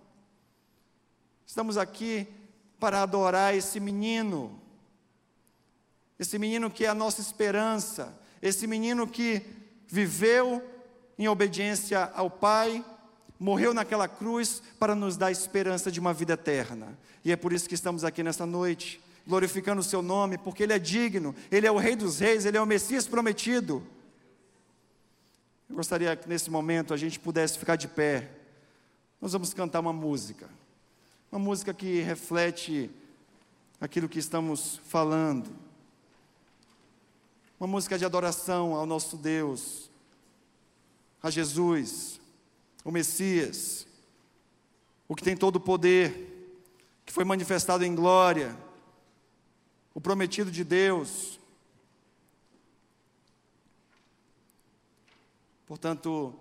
Estamos 1.46 1.78
aqui 1.78 2.28
para 2.80 3.02
adorar 3.02 3.56
esse 3.56 3.80
menino, 3.80 4.60
esse 6.20 6.38
menino 6.38 6.70
que 6.70 6.86
é 6.86 6.90
a 6.90 6.96
nossa 6.96 7.22
esperança, 7.22 8.18
esse 8.42 8.68
menino 8.68 9.08
que 9.08 9.42
viveu 9.88 10.64
em 11.18 11.28
obediência 11.28 12.12
ao 12.14 12.30
Pai, 12.30 12.86
morreu 13.40 13.74
naquela 13.74 14.08
cruz 14.08 14.62
para 14.80 14.96
nos 14.96 15.18
dar 15.18 15.32
esperança 15.32 15.92
de 15.92 16.00
uma 16.00 16.14
vida 16.14 16.34
eterna. 16.34 16.98
E 17.24 17.32
é 17.32 17.36
por 17.36 17.54
isso 17.54 17.68
que 17.68 17.76
estamos 17.76 18.04
aqui 18.04 18.24
nessa 18.24 18.46
noite, 18.46 19.02
glorificando 19.26 19.82
o 19.82 19.84
Seu 19.84 20.02
nome, 20.02 20.38
porque 20.38 20.64
Ele 20.64 20.74
é 20.74 20.80
digno, 20.80 21.36
Ele 21.52 21.66
é 21.66 21.72
o 21.72 21.78
Rei 21.78 21.96
dos 21.96 22.20
Reis, 22.20 22.46
Ele 22.46 22.58
é 22.58 22.62
o 22.62 22.66
Messias 22.66 23.08
prometido. 23.08 23.86
Eu 25.70 25.76
gostaria 25.76 26.16
que 26.16 26.30
nesse 26.30 26.50
momento 26.50 26.94
a 26.94 26.98
gente 26.98 27.20
pudesse 27.20 27.60
ficar 27.60 27.76
de 27.76 27.88
pé. 27.88 28.32
Nós 29.22 29.34
vamos 29.34 29.54
cantar 29.54 29.80
uma 29.80 29.94
música. 29.94 30.50
Uma 31.32 31.40
música 31.40 31.74
que 31.74 32.02
reflete 32.02 32.90
aquilo 33.80 34.08
que 34.08 34.20
estamos 34.20 34.80
falando. 34.86 35.50
Uma 37.60 37.68
música 37.68 37.98
de 37.98 38.06
adoração 38.06 38.76
ao 38.76 38.86
nosso 38.86 39.18
Deus, 39.18 39.90
a 41.22 41.30
Jesus, 41.30 42.22
o 42.86 42.92
Messias, 42.92 43.88
o 45.08 45.16
que 45.16 45.24
tem 45.24 45.36
todo 45.36 45.58
o 45.58 45.60
poder, 45.60 46.56
que 47.06 47.12
foi 47.12 47.26
manifestado 47.26 47.84
em 47.84 47.96
glória, 47.96 48.56
o 49.94 50.00
prometido 50.00 50.52
de 50.52 50.64
Deus, 50.64 51.37
Portanto, 55.68 56.34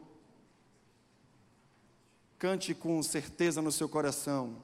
cante 2.38 2.72
com 2.72 3.02
certeza 3.02 3.60
no 3.60 3.72
seu 3.72 3.88
coração 3.88 4.56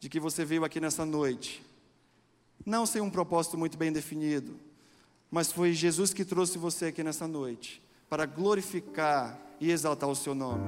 de 0.00 0.08
que 0.08 0.18
você 0.18 0.44
veio 0.44 0.64
aqui 0.64 0.80
nessa 0.80 1.04
noite, 1.04 1.62
não 2.64 2.86
sem 2.86 3.02
um 3.02 3.10
propósito 3.10 3.58
muito 3.58 3.76
bem 3.76 3.92
definido, 3.92 4.58
mas 5.30 5.52
foi 5.52 5.74
Jesus 5.74 6.14
que 6.14 6.24
trouxe 6.24 6.56
você 6.56 6.86
aqui 6.86 7.02
nessa 7.02 7.28
noite 7.28 7.82
para 8.08 8.24
glorificar 8.24 9.38
e 9.60 9.70
exaltar 9.70 10.08
o 10.08 10.16
seu 10.16 10.34
nome. 10.34 10.66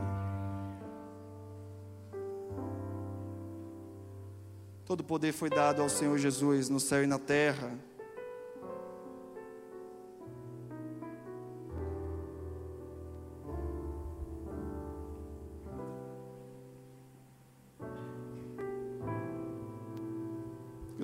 Todo 4.85 5.03
poder 5.05 5.33
foi 5.33 5.49
dado 5.49 5.81
ao 5.81 5.89
Senhor 5.89 6.19
Jesus 6.19 6.69
no 6.69 6.81
céu 6.81 7.03
e 7.03 7.07
na 7.07 7.19
terra. 7.19 7.79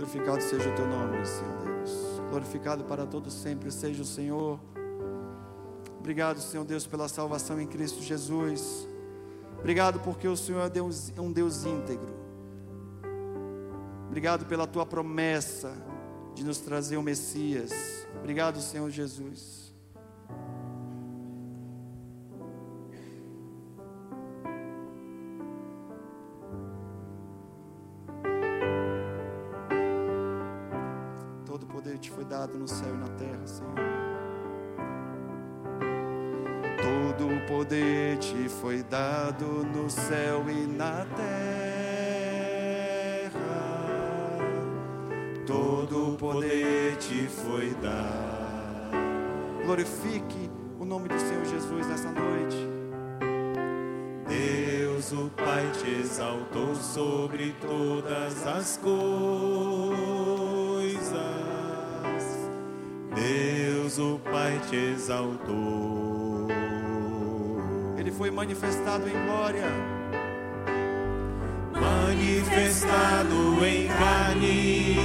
Glorificado 0.07 0.41
seja 0.41 0.71
o 0.71 0.75
teu 0.77 0.87
nome, 0.87 1.27
Senhor 1.27 1.57
Deus. 1.65 1.91
Glorificado 2.31 2.85
para 2.85 3.05
todos 3.05 3.35
sempre 3.35 3.73
seja 3.73 4.03
o 4.03 4.05
Senhor. 4.05 4.61
Obrigado, 5.99 6.39
Senhor 6.39 6.65
Deus, 6.65 6.87
pela 6.87 7.09
salvação 7.09 7.61
em 7.61 7.67
Cristo 7.67 8.01
Jesus. 8.01 8.87
Obrigado 9.59 9.99
porque 9.99 10.29
o 10.29 10.37
Senhor 10.37 10.65
é, 10.65 10.69
Deus, 10.69 11.13
é 11.17 11.21
um 11.21 11.33
Deus 11.33 11.65
íntegro. 11.65 12.15
Obrigado 14.07 14.47
pela 14.47 14.65
tua 14.65 14.87
promessa 14.87 15.77
de 16.37 16.45
nos 16.45 16.59
trazer 16.59 16.97
o 16.97 17.03
Messias. 17.03 17.73
Obrigado, 18.21 18.61
Senhor 18.61 18.89
Jesus. 18.89 19.66
Terra, 33.27 33.47
Senhor. 33.47 33.75
Todo 36.83 37.29
o 37.29 37.41
poder 37.47 38.19
te 38.19 38.49
foi 38.49 38.83
dado 38.83 39.65
no 39.65 39.91
céu 39.91 40.45
e 40.49 40.67
na 40.67 41.05
terra. 41.17 41.27
Todo 45.47 46.13
o 46.13 46.17
poder 46.17 46.97
te 46.97 47.27
foi 47.27 47.75
dado. 47.75 48.97
Glorifique 49.65 50.51
o 50.79 50.85
nome 50.85 51.09
do 51.09 51.19
Senhor 51.19 51.45
Jesus 51.45 51.87
nessa 51.89 52.13
noite. 52.13 52.57
Deus, 54.29 55.13
o 55.13 55.31
Pai, 55.31 55.71
te 55.73 56.01
exaltou 56.01 56.75
sobre 56.75 57.55
todas 57.61 58.47
as 58.47 58.77
coisas 58.77 60.36
O 63.99 64.19
Pai 64.19 64.61
te 64.69 64.77
exaltou. 64.77 66.49
Ele 67.97 68.11
foi 68.11 68.31
manifestado 68.31 69.09
em 69.09 69.25
glória. 69.25 69.65
Manifestado 71.73 73.65
em 73.65 73.89
carne, 73.89 74.97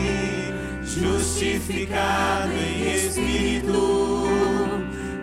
justificado 0.84 2.52
em 2.52 2.94
espírito, 2.94 4.28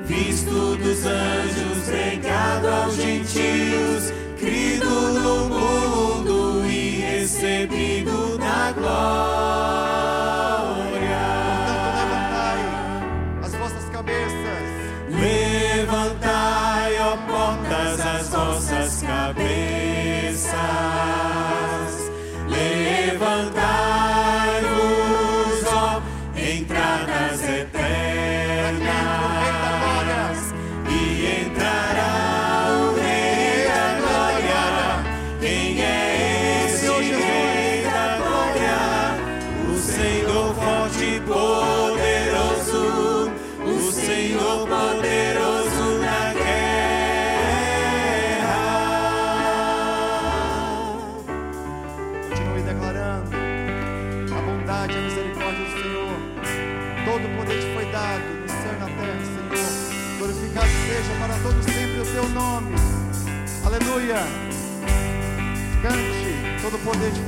visto 0.07 0.77
dos 0.77 1.05
anjos, 1.05 1.89
pregado 1.91 2.69
aos 2.69 2.95
gentios, 2.97 4.13
crido 4.39 4.89
no 4.89 5.49
mundo 5.51 6.65
e 6.67 7.01
recebido 7.01 8.39
na 8.39 8.73
glória. 8.73 9.38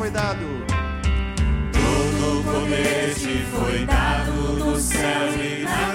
Foi 0.00 0.10
dado. 0.10 0.46
Todo 1.74 2.42
poder 2.42 3.14
te 3.14 3.44
foi 3.52 3.84
dado 3.84 4.32
no 4.32 4.80
céu 4.80 5.28
e 5.36 5.62
na 5.62 5.89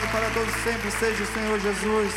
Glorificado 0.00 0.10
para 0.12 0.30
todos 0.30 0.54
sempre 0.62 0.90
seja 0.90 1.22
o 1.22 1.26
Senhor 1.26 1.60
Jesus. 1.60 2.12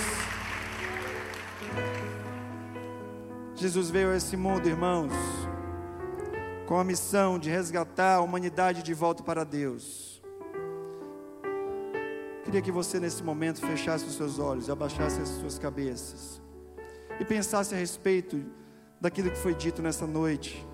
Jesus 3.56 3.90
veio 3.90 4.12
a 4.12 4.16
esse 4.16 4.38
mundo, 4.38 4.68
irmãos, 4.68 5.12
com 6.66 6.78
a 6.78 6.84
missão 6.84 7.38
de 7.38 7.50
resgatar 7.50 8.16
a 8.16 8.22
humanidade 8.22 8.84
de 8.84 8.94
volta 8.94 9.24
para 9.24 9.44
Deus. 9.44 10.22
Queria 12.46 12.62
que 12.62 12.72
você, 12.72 13.00
nesse 13.00 13.24
momento, 13.24 13.66
fechasse 13.66 14.06
os 14.06 14.16
seus 14.16 14.40
olhos, 14.40 14.70
abaixasse 14.70 15.22
as 15.22 15.30
suas 15.30 15.58
cabeças 15.60 16.42
e 17.20 17.26
pensasse 17.26 17.74
a 17.74 17.78
respeito 17.78 18.44
daquilo 19.00 19.30
que 19.30 19.38
foi 19.38 19.54
dito 19.54 19.82
nessa 19.82 20.08
noite. 20.08 20.66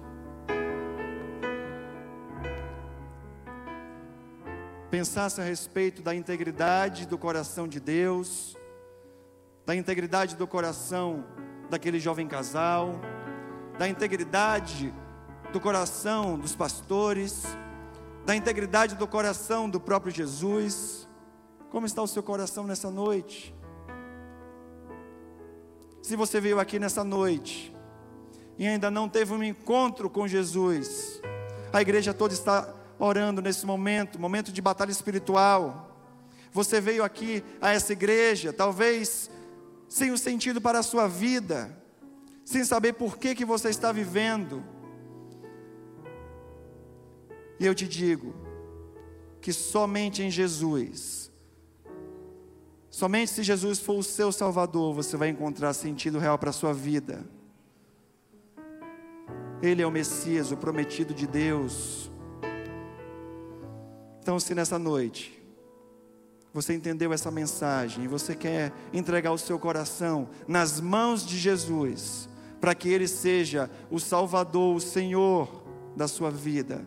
Pensasse 4.90 5.40
a 5.40 5.44
respeito 5.44 6.02
da 6.02 6.16
integridade 6.16 7.06
do 7.06 7.16
coração 7.16 7.68
de 7.68 7.80
Deus, 7.80 8.58
da 9.64 9.76
integridade 9.76 10.36
do 10.36 10.48
coração 10.48 11.24
daquele 11.70 12.00
jovem 12.00 12.28
casal, 12.28 13.00
da 13.78 13.88
integridade 13.88 14.92
do 15.54 15.60
coração 15.60 16.40
dos 16.40 16.56
pastores, 16.56 17.44
da 18.26 18.36
integridade 18.36 18.96
do 18.96 19.08
coração 19.08 19.70
do 19.70 19.80
próprio 19.80 20.12
Jesus. 20.12 21.08
Como 21.70 21.86
está 21.86 22.02
o 22.02 22.08
seu 22.08 22.24
coração 22.24 22.66
nessa 22.66 22.90
noite? 22.90 23.56
Se 26.02 26.16
você 26.16 26.42
veio 26.42 26.60
aqui 26.60 26.80
nessa 26.80 27.04
noite 27.04 27.76
e 28.58 28.66
ainda 28.66 28.90
não 28.90 29.08
teve 29.08 29.34
um 29.34 29.44
encontro 29.44 30.10
com 30.10 30.28
Jesus, 30.28 31.22
a 31.72 31.80
igreja 31.80 32.12
toda 32.12 32.34
está 32.34 32.79
orando 33.00 33.42
nesse 33.42 33.66
momento, 33.66 34.20
momento 34.20 34.52
de 34.52 34.62
batalha 34.62 34.92
espiritual. 34.92 35.98
Você 36.52 36.82
veio 36.82 37.04
aqui 37.04 37.44
a 37.62 37.72
essa 37.72 37.94
igreja, 37.94 38.52
talvez 38.52 39.30
sem 39.88 40.12
um 40.12 40.18
sentido 40.18 40.60
para 40.60 40.80
a 40.80 40.84
sua 40.84 41.08
vida, 41.08 41.76
sem 42.44 42.64
saber 42.64 42.94
por 42.94 43.18
que 43.18 43.34
que 43.34 43.46
você 43.46 43.70
está 43.70 43.92
vivendo. 43.92 44.64
E 47.60 47.66
eu 47.66 47.74
te 47.74 47.88
digo 47.88 48.34
que 49.42 49.54
somente 49.54 50.22
em 50.22 50.30
Jesus, 50.30 51.32
somente 52.90 53.32
se 53.32 53.44
Jesus 53.44 53.80
for 53.80 53.98
o 53.98 54.04
seu 54.04 54.32
Salvador, 54.32 54.94
você 54.94 55.16
vai 55.16 55.30
encontrar 55.30 55.74
sentido 55.74 56.20
real 56.20 56.38
para 56.38 56.50
a 56.50 56.54
sua 56.54 56.74
vida. 56.74 57.26
Ele 59.62 59.82
é 59.82 59.88
o 59.88 59.92
Messias, 59.92 60.52
o 60.52 60.58
prometido 60.58 61.14
de 61.14 61.28
Deus. 61.28 62.10
Então, 64.30 64.40
se 64.40 64.54
nessa 64.54 64.78
noite 64.78 65.42
você 66.54 66.76
entendeu 66.76 67.12
essa 67.12 67.32
mensagem 67.32 68.04
e 68.04 68.08
você 68.08 68.36
quer 68.36 68.72
entregar 68.94 69.32
o 69.32 69.40
seu 69.40 69.58
coração 69.58 70.30
nas 70.48 70.80
mãos 70.80 71.26
de 71.26 71.36
Jesus, 71.36 72.30
para 72.62 72.76
que 72.76 72.90
Ele 72.90 73.08
seja 73.08 73.72
o 73.90 74.00
Salvador, 74.00 74.76
o 74.76 74.80
Senhor 74.80 75.64
da 75.96 76.08
sua 76.08 76.30
vida. 76.30 76.86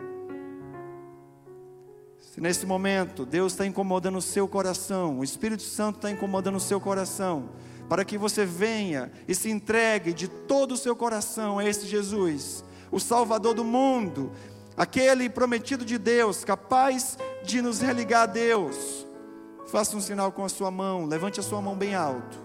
Se 2.21 2.41
nesse 2.41 2.65
momento 2.65 3.27
Deus 3.27 3.55
está 3.55 3.67
incomodando 3.67 4.19
o 4.19 4.23
seu 4.23 4.47
coração, 4.47 5.19
o 5.19 5.25
Espírito 5.25 5.65
Santo 5.65 5.97
está 5.97 6.13
incomodando 6.13 6.59
o 6.59 6.61
seu 6.61 6.81
coração, 6.81 7.49
para 7.89 8.05
que 8.05 8.17
você 8.17 8.47
venha 8.47 9.11
e 9.27 9.35
se 9.35 9.51
entregue 9.51 10.13
de 10.13 10.29
todo 10.29 10.75
o 10.75 10.79
seu 10.79 10.95
coração 10.95 11.59
a 11.59 11.65
esse 11.65 11.89
Jesus, 11.89 12.63
o 12.93 13.01
Salvador 13.01 13.53
do 13.53 13.65
mundo, 13.65 14.31
aquele 14.77 15.29
prometido 15.29 15.85
de 15.85 15.99
Deus, 15.99 16.45
capaz 16.45 17.19
de 17.45 17.63
nos 17.63 17.81
religar 17.81 18.23
a 18.23 18.27
Deus. 18.27 19.07
Faça 19.67 19.97
um 19.97 20.01
sinal 20.01 20.33
com 20.33 20.45
a 20.45 20.49
sua 20.49 20.71
mão, 20.71 21.07
levante 21.07 21.41
a 21.41 21.43
sua 21.43 21.61
mão 21.61 21.77
bem 21.77 21.95
alto. 21.95 22.39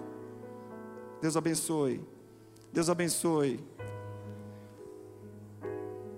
Deus 1.21 1.35
abençoe. 1.35 2.01
Deus 2.71 2.89
abençoe. 2.89 3.59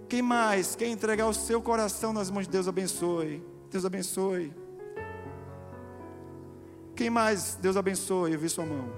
Quem 0.07 0.21
mais 0.21 0.75
quer 0.75 0.87
entregar 0.87 1.27
o 1.27 1.33
seu 1.33 1.61
coração 1.61 2.11
nas 2.11 2.29
mãos 2.31 2.45
de 2.45 2.51
Deus 2.51 2.67
abençoe? 2.67 3.43
Deus 3.71 3.85
abençoe. 3.85 4.53
Quem 6.95 7.09
mais? 7.09 7.55
Deus 7.61 7.77
abençoe. 7.77 8.33
Eu 8.33 8.39
vi 8.39 8.49
sua 8.49 8.65
mão. 8.65 8.89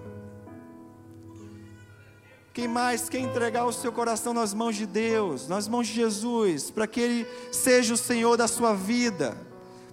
Quem 2.53 2.67
mais 2.67 3.07
quer 3.07 3.19
entregar 3.19 3.65
o 3.65 3.71
seu 3.71 3.91
coração 3.91 4.33
nas 4.33 4.53
mãos 4.53 4.75
de 4.75 4.85
Deus, 4.85 5.47
nas 5.47 5.67
mãos 5.67 5.87
de 5.87 5.93
Jesus, 5.93 6.69
para 6.69 6.85
que 6.85 6.99
Ele 6.99 7.27
seja 7.51 7.93
o 7.93 7.97
Senhor 7.97 8.35
da 8.35 8.47
sua 8.47 8.73
vida, 8.73 9.37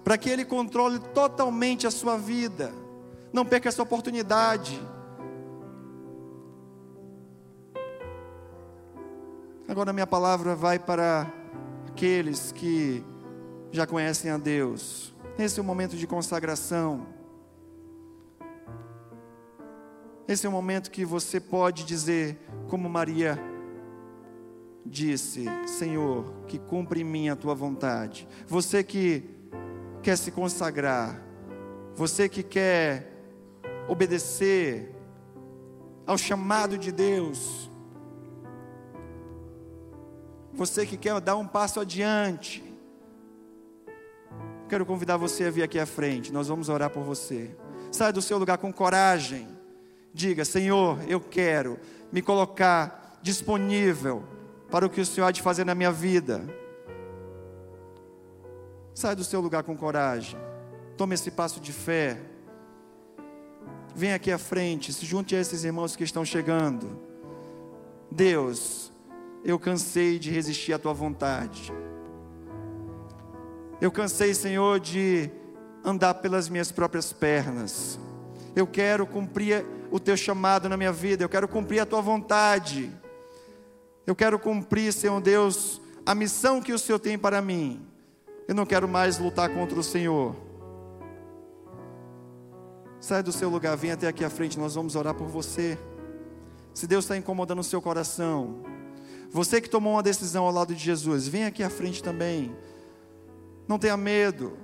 para 0.03 0.17
que 0.17 0.29
Ele 0.29 0.45
controle 0.45 0.99
totalmente 0.99 1.85
a 1.85 1.91
sua 1.91 2.17
vida, 2.17 2.73
não 3.31 3.45
perca 3.45 3.69
essa 3.69 3.83
oportunidade. 3.83 4.81
Agora, 9.67 9.93
minha 9.93 10.07
palavra 10.07 10.55
vai 10.55 10.79
para 10.79 11.31
aqueles 11.87 12.51
que 12.51 13.03
já 13.71 13.85
conhecem 13.85 14.31
a 14.31 14.37
Deus. 14.37 15.13
Esse 15.37 15.59
é 15.59 15.61
o 15.61 15.65
momento 15.65 15.95
de 15.95 16.07
consagração. 16.07 17.05
Esse 20.27 20.45
é 20.45 20.49
o 20.49 20.51
momento 20.51 20.91
que 20.91 21.05
você 21.05 21.39
pode 21.39 21.85
dizer, 21.85 22.39
como 22.67 22.89
Maria 22.89 23.39
disse: 24.85 25.45
Senhor, 25.67 26.25
que 26.47 26.57
cumpre 26.57 27.01
em 27.01 27.03
mim 27.03 27.29
a 27.29 27.35
tua 27.35 27.53
vontade. 27.53 28.27
Você 28.47 28.83
que 28.83 29.23
quer 30.01 30.17
se 30.17 30.31
consagrar, 30.31 31.21
você 31.95 32.27
que 32.29 32.43
quer 32.43 33.11
obedecer 33.87 34.95
ao 36.05 36.17
chamado 36.17 36.77
de 36.77 36.91
Deus, 36.91 37.69
você 40.53 40.85
que 40.85 40.97
quer 40.97 41.19
dar 41.21 41.35
um 41.35 41.47
passo 41.47 41.79
adiante, 41.79 42.63
quero 44.67 44.85
convidar 44.85 45.17
você 45.17 45.45
a 45.45 45.51
vir 45.51 45.63
aqui 45.63 45.79
à 45.79 45.85
frente, 45.85 46.31
nós 46.31 46.47
vamos 46.47 46.69
orar 46.69 46.89
por 46.89 47.03
você. 47.03 47.55
Saia 47.91 48.13
do 48.13 48.21
seu 48.21 48.37
lugar 48.37 48.57
com 48.57 48.71
coragem 48.71 49.59
Diga: 50.13 50.43
Senhor, 50.43 50.99
eu 51.07 51.19
quero 51.19 51.79
me 52.11 52.21
colocar 52.21 53.19
disponível 53.21 54.23
para 54.69 54.85
o 54.85 54.89
que 54.89 55.01
o 55.01 55.05
Senhor 55.05 55.27
há 55.27 55.31
de 55.31 55.41
fazer 55.41 55.65
na 55.65 55.75
minha 55.75 55.91
vida. 55.91 56.43
Sai 58.99 59.15
do 59.15 59.23
seu 59.23 59.39
lugar 59.39 59.63
com 59.63 59.77
coragem. 59.77 60.37
Tome 60.97 61.15
esse 61.15 61.31
passo 61.31 61.61
de 61.61 61.71
fé. 61.71 62.19
Venha 63.95 64.15
aqui 64.15 64.29
à 64.29 64.37
frente, 64.37 64.91
se 64.91 65.05
junte 65.05 65.33
a 65.37 65.39
esses 65.39 65.63
irmãos 65.63 65.95
que 65.95 66.03
estão 66.03 66.25
chegando. 66.25 66.99
Deus, 68.11 68.91
eu 69.41 69.57
cansei 69.57 70.19
de 70.19 70.29
resistir 70.29 70.73
à 70.73 70.77
tua 70.77 70.91
vontade. 70.91 71.71
Eu 73.79 73.89
cansei, 73.89 74.33
Senhor, 74.33 74.81
de 74.81 75.31
andar 75.81 76.15
pelas 76.15 76.49
minhas 76.49 76.69
próprias 76.69 77.13
pernas. 77.13 77.97
Eu 78.53 78.67
quero 78.67 79.07
cumprir 79.07 79.65
o 79.89 79.97
teu 79.97 80.17
chamado 80.17 80.67
na 80.67 80.75
minha 80.75 80.91
vida, 80.91 81.23
eu 81.23 81.29
quero 81.29 81.47
cumprir 81.47 81.79
a 81.79 81.85
tua 81.85 82.01
vontade. 82.01 82.91
Eu 84.05 84.13
quero 84.13 84.37
cumprir, 84.37 84.91
Senhor 84.91 85.21
Deus, 85.21 85.81
a 86.05 86.13
missão 86.13 86.61
que 86.61 86.73
o 86.73 86.77
Senhor 86.77 86.99
tem 86.99 87.17
para 87.17 87.41
mim. 87.41 87.88
Eu 88.49 88.55
não 88.55 88.65
quero 88.65 88.87
mais 88.87 89.19
lutar 89.19 89.47
contra 89.53 89.79
o 89.79 89.83
Senhor. 89.83 90.35
Sai 92.99 93.21
do 93.21 93.31
seu 93.31 93.47
lugar, 93.47 93.77
vem 93.77 93.91
até 93.91 94.07
aqui 94.07 94.25
à 94.25 94.29
frente, 94.29 94.57
nós 94.57 94.73
vamos 94.73 94.95
orar 94.95 95.13
por 95.13 95.27
você. 95.27 95.77
Se 96.73 96.87
Deus 96.87 97.05
está 97.05 97.15
incomodando 97.15 97.59
o 97.59 97.63
seu 97.63 97.79
coração, 97.79 98.63
você 99.29 99.61
que 99.61 99.69
tomou 99.69 99.93
uma 99.93 100.01
decisão 100.01 100.45
ao 100.45 100.51
lado 100.51 100.73
de 100.73 100.83
Jesus, 100.83 101.27
vem 101.27 101.45
aqui 101.45 101.61
à 101.61 101.69
frente 101.69 102.01
também. 102.01 102.51
Não 103.67 103.77
tenha 103.77 103.95
medo, 103.95 104.57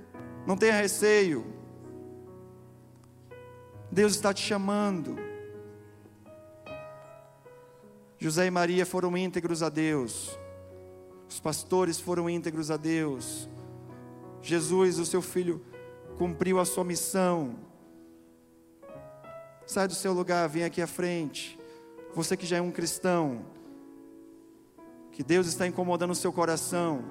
não 0.44 0.56
tenha 0.56 0.72
receio. 0.72 1.46
Deus 3.88 4.16
está 4.16 4.34
te 4.34 4.42
chamando. 4.42 5.16
José 8.18 8.46
e 8.46 8.50
Maria 8.50 8.84
foram 8.84 9.16
íntegros 9.16 9.62
a 9.62 9.68
Deus. 9.68 10.36
Os 11.28 11.38
pastores 11.38 12.00
foram 12.00 12.28
íntegros 12.28 12.68
a 12.68 12.76
Deus. 12.76 13.48
Jesus, 14.46 14.98
o 14.98 15.06
seu 15.06 15.20
filho, 15.20 15.60
cumpriu 16.16 16.58
a 16.58 16.64
sua 16.64 16.84
missão. 16.84 17.56
Sai 19.66 19.88
do 19.88 19.94
seu 19.94 20.12
lugar, 20.12 20.48
vem 20.48 20.64
aqui 20.64 20.80
à 20.80 20.86
frente. 20.86 21.58
Você 22.14 22.36
que 22.36 22.46
já 22.46 22.58
é 22.58 22.60
um 22.60 22.70
cristão, 22.70 23.44
que 25.12 25.22
Deus 25.22 25.46
está 25.46 25.66
incomodando 25.66 26.12
o 26.12 26.14
seu 26.14 26.32
coração, 26.32 27.04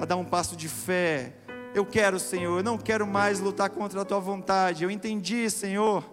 a 0.00 0.04
dar 0.04 0.16
um 0.16 0.24
passo 0.24 0.56
de 0.56 0.68
fé, 0.68 1.36
eu 1.74 1.84
quero, 1.84 2.18
Senhor, 2.18 2.58
eu 2.58 2.64
não 2.64 2.78
quero 2.78 3.06
mais 3.06 3.38
lutar 3.38 3.70
contra 3.70 4.00
a 4.00 4.04
tua 4.04 4.18
vontade. 4.18 4.82
Eu 4.82 4.90
entendi, 4.90 5.48
Senhor, 5.50 6.04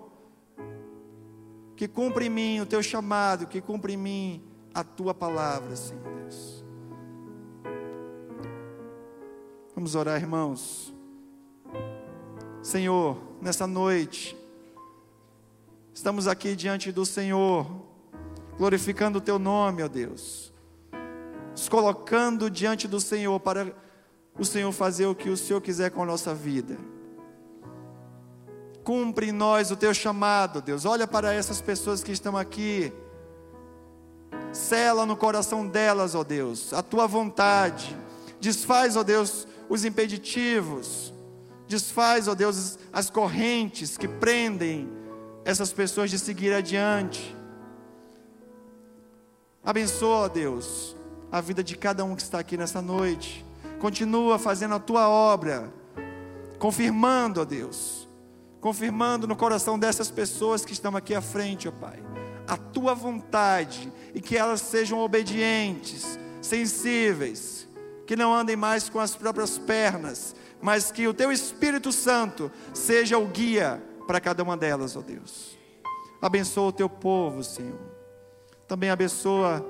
que 1.75 1.87
cumpre 1.87 2.25
em 2.25 2.29
mim 2.29 2.59
o 2.59 2.65
teu 2.65 2.83
chamado, 2.83 3.47
que 3.47 3.61
cumpre 3.61 3.93
em 3.93 3.97
mim 3.97 4.43
a 4.73 4.83
tua 4.83 5.13
palavra, 5.13 5.75
Senhor 5.75 6.17
Deus. 6.27 6.56
Vamos 9.77 9.93
orar, 9.93 10.19
irmãos. 10.19 10.91
Senhor, 12.63 13.15
nessa 13.39 13.67
noite, 13.67 14.35
estamos 15.93 16.27
aqui 16.27 16.55
diante 16.55 16.91
do 16.91 17.05
Senhor, 17.05 17.67
glorificando 18.57 19.19
o 19.19 19.21
teu 19.21 19.37
nome, 19.37 19.83
ó 19.83 19.87
Deus, 19.87 20.51
nos 21.51 21.69
colocando 21.69 22.49
diante 22.49 22.87
do 22.87 22.99
Senhor 22.99 23.39
para 23.39 23.71
o 24.39 24.43
Senhor 24.43 24.71
fazer 24.71 25.05
o 25.05 25.13
que 25.13 25.29
o 25.29 25.37
Senhor 25.37 25.61
quiser 25.61 25.91
com 25.91 26.01
a 26.01 26.07
nossa 26.07 26.33
vida. 26.33 26.75
Cumpre 28.83 29.27
em 29.27 29.31
nós 29.31 29.69
o 29.69 29.77
teu 29.77 29.93
chamado, 29.93 30.59
Deus. 30.59 30.85
Olha 30.85 31.05
para 31.05 31.35
essas 31.35 31.61
pessoas 31.61 32.03
que 32.03 32.11
estão 32.11 32.35
aqui. 32.35 32.91
Sela 34.51 35.05
no 35.05 35.15
coração 35.15 35.67
delas, 35.67 36.15
ó 36.15 36.23
Deus, 36.23 36.73
a 36.73 36.81
tua 36.81 37.05
vontade. 37.05 37.95
Desfaz, 38.39 38.95
ó 38.95 39.03
Deus, 39.03 39.47
os 39.69 39.85
impeditivos. 39.85 41.13
Desfaz, 41.67 42.27
ó 42.27 42.35
Deus, 42.35 42.77
as 42.93 43.09
correntes 43.09 43.97
que 43.97 44.07
prendem 44.07 44.89
essas 45.43 45.71
pessoas 45.71 46.09
de 46.09 46.19
seguir 46.19 46.53
adiante. 46.53 47.35
Abençoa, 49.63 50.25
ó 50.25 50.27
Deus, 50.27 50.95
a 51.31 51.41
vida 51.41 51.63
de 51.63 51.77
cada 51.77 52.03
um 52.03 52.15
que 52.15 52.21
está 52.21 52.39
aqui 52.39 52.57
nessa 52.57 52.81
noite. 52.81 53.45
Continua 53.79 54.37
fazendo 54.37 54.75
a 54.75 54.79
tua 54.79 55.07
obra, 55.07 55.71
confirmando, 56.59 57.41
ó 57.41 57.45
Deus, 57.45 58.09
confirmando 58.59 59.25
no 59.25 59.37
coração 59.37 59.79
dessas 59.79 60.11
pessoas 60.11 60.65
que 60.65 60.73
estão 60.73 60.97
aqui 60.97 61.15
à 61.15 61.21
frente, 61.21 61.69
ó 61.69 61.71
Pai, 61.71 62.03
a 62.45 62.57
tua 62.57 62.93
vontade 62.93 63.89
e 64.13 64.19
que 64.19 64.35
elas 64.35 64.59
sejam 64.59 64.99
obedientes, 64.99 66.19
sensíveis, 66.41 67.56
que 68.07 68.15
não 68.15 68.33
andem 68.33 68.55
mais 68.55 68.89
com 68.89 68.99
as 68.99 69.15
próprias 69.15 69.57
pernas, 69.57 70.33
mas 70.61 70.91
que 70.91 71.07
o 71.07 71.13
teu 71.13 71.29
Espírito 71.29 71.91
Santo 71.91 72.49
seja 72.73 73.17
o 73.17 73.27
guia 73.27 73.83
para 74.07 74.21
cada 74.21 74.41
uma 74.41 74.55
delas, 74.55 74.95
ó 74.95 75.01
Deus. 75.01 75.57
Abençoa 76.21 76.69
o 76.69 76.71
teu 76.71 76.89
povo, 76.89 77.43
Senhor. 77.43 77.77
Também 78.65 78.89
abençoa 78.89 79.63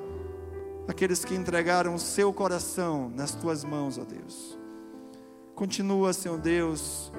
aqueles 0.87 1.25
que 1.25 1.33
entregaram 1.33 1.95
o 1.95 1.99
seu 1.99 2.31
coração 2.31 3.09
nas 3.09 3.33
tuas 3.33 3.63
mãos, 3.63 3.97
ó 3.97 4.05
Deus. 4.05 4.57
Continua, 5.55 6.13
Senhor 6.13 6.37
Deus, 6.37 7.11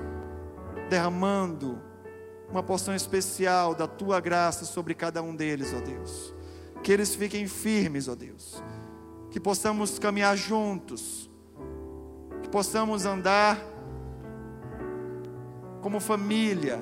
derramando 0.89 1.83
uma 2.49 2.63
porção 2.63 2.95
especial 2.95 3.75
da 3.75 3.89
tua 3.89 4.21
graça 4.21 4.65
sobre 4.65 4.95
cada 4.95 5.21
um 5.21 5.35
deles, 5.35 5.75
ó 5.75 5.81
Deus. 5.81 6.33
Que 6.83 6.93
eles 6.93 7.17
fiquem 7.17 7.49
firmes, 7.49 8.07
ó 8.07 8.15
Deus. 8.15 8.63
Que 9.31 9.39
possamos 9.41 9.99
caminhar 9.99 10.37
juntos. 10.37 11.31
Que 12.43 12.49
possamos 12.49 13.05
andar 13.05 13.59
como 15.81 16.01
família, 16.01 16.81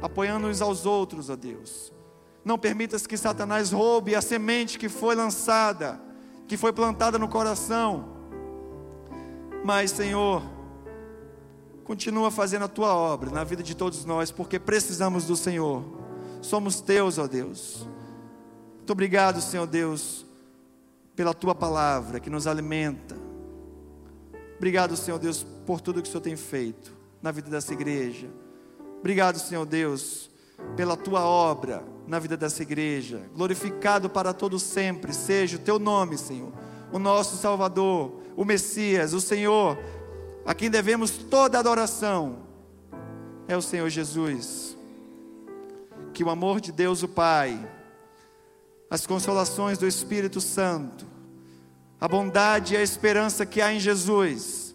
apoiando 0.00 0.46
uns 0.46 0.62
aos 0.62 0.86
outros, 0.86 1.28
ó 1.28 1.36
Deus. 1.36 1.92
Não 2.44 2.58
permitas 2.58 3.06
que 3.06 3.16
Satanás 3.16 3.72
roube 3.72 4.14
a 4.14 4.22
semente 4.22 4.78
que 4.78 4.88
foi 4.88 5.14
lançada 5.14 6.08
que 6.48 6.56
foi 6.56 6.72
plantada 6.72 7.18
no 7.18 7.28
coração. 7.28 8.08
Mas, 9.62 9.90
Senhor, 9.90 10.42
continua 11.84 12.30
fazendo 12.30 12.64
a 12.64 12.68
tua 12.68 12.94
obra 12.94 13.30
na 13.30 13.44
vida 13.44 13.62
de 13.62 13.76
todos 13.76 14.04
nós, 14.06 14.30
porque 14.30 14.58
precisamos 14.58 15.26
do 15.26 15.36
Senhor. 15.36 15.84
Somos 16.40 16.80
teus, 16.80 17.18
ó 17.18 17.26
Deus. 17.26 17.86
Muito 18.78 18.90
obrigado, 18.90 19.42
Senhor 19.42 19.66
Deus, 19.66 20.24
pela 21.18 21.34
tua 21.34 21.54
palavra 21.54 22.20
que 22.20 22.30
nos 22.30 22.46
alimenta, 22.46 23.28
Obrigado, 24.58 24.96
Senhor 24.96 25.20
Deus, 25.20 25.46
por 25.64 25.80
tudo 25.80 26.02
que 26.02 26.08
o 26.08 26.10
Senhor 26.10 26.20
tem 26.20 26.34
feito 26.34 26.92
na 27.22 27.30
vida 27.30 27.48
dessa 27.48 27.72
igreja. 27.72 28.28
Obrigado, 28.98 29.38
Senhor 29.38 29.64
Deus, 29.64 30.28
pela 30.76 30.96
tua 30.96 31.24
obra 31.24 31.84
na 32.08 32.18
vida 32.18 32.36
dessa 32.36 32.62
igreja. 32.62 33.22
Glorificado 33.36 34.10
para 34.10 34.32
todo 34.32 34.58
sempre 34.58 35.14
seja 35.14 35.56
o 35.56 35.60
teu 35.60 35.78
nome, 35.78 36.18
Senhor. 36.18 36.52
O 36.92 36.98
nosso 36.98 37.36
Salvador, 37.36 38.20
o 38.36 38.44
Messias, 38.44 39.12
o 39.12 39.20
Senhor, 39.20 39.78
a 40.44 40.52
quem 40.52 40.68
devemos 40.68 41.12
toda 41.12 41.60
adoração, 41.60 42.40
é 43.46 43.56
o 43.56 43.62
Senhor 43.62 43.88
Jesus. 43.88 44.76
Que 46.12 46.24
o 46.24 46.30
amor 46.30 46.60
de 46.60 46.72
Deus, 46.72 47.04
o 47.04 47.08
Pai, 47.08 47.64
as 48.90 49.06
consolações 49.06 49.78
do 49.78 49.86
Espírito 49.86 50.40
Santo, 50.40 51.06
a 52.00 52.08
bondade 52.08 52.74
e 52.74 52.76
a 52.76 52.82
esperança 52.82 53.44
que 53.44 53.60
há 53.60 53.72
em 53.72 53.80
Jesus, 53.80 54.74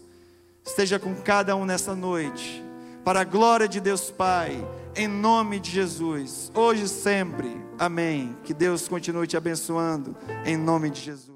esteja 0.65 0.99
com 0.99 1.15
cada 1.15 1.55
um 1.55 1.65
nessa 1.65 1.95
noite, 1.95 2.63
para 3.03 3.21
a 3.21 3.25
glória 3.25 3.67
de 3.67 3.79
Deus 3.79 4.11
Pai, 4.11 4.65
em 4.95 5.07
nome 5.07 5.59
de 5.59 5.71
Jesus, 5.71 6.51
hoje 6.53 6.83
e 6.83 6.87
sempre. 6.87 7.61
Amém. 7.77 8.37
Que 8.43 8.53
Deus 8.53 8.87
continue 8.87 9.27
te 9.27 9.35
abençoando, 9.35 10.15
em 10.45 10.55
nome 10.55 10.89
de 10.89 11.01
Jesus. 11.01 11.32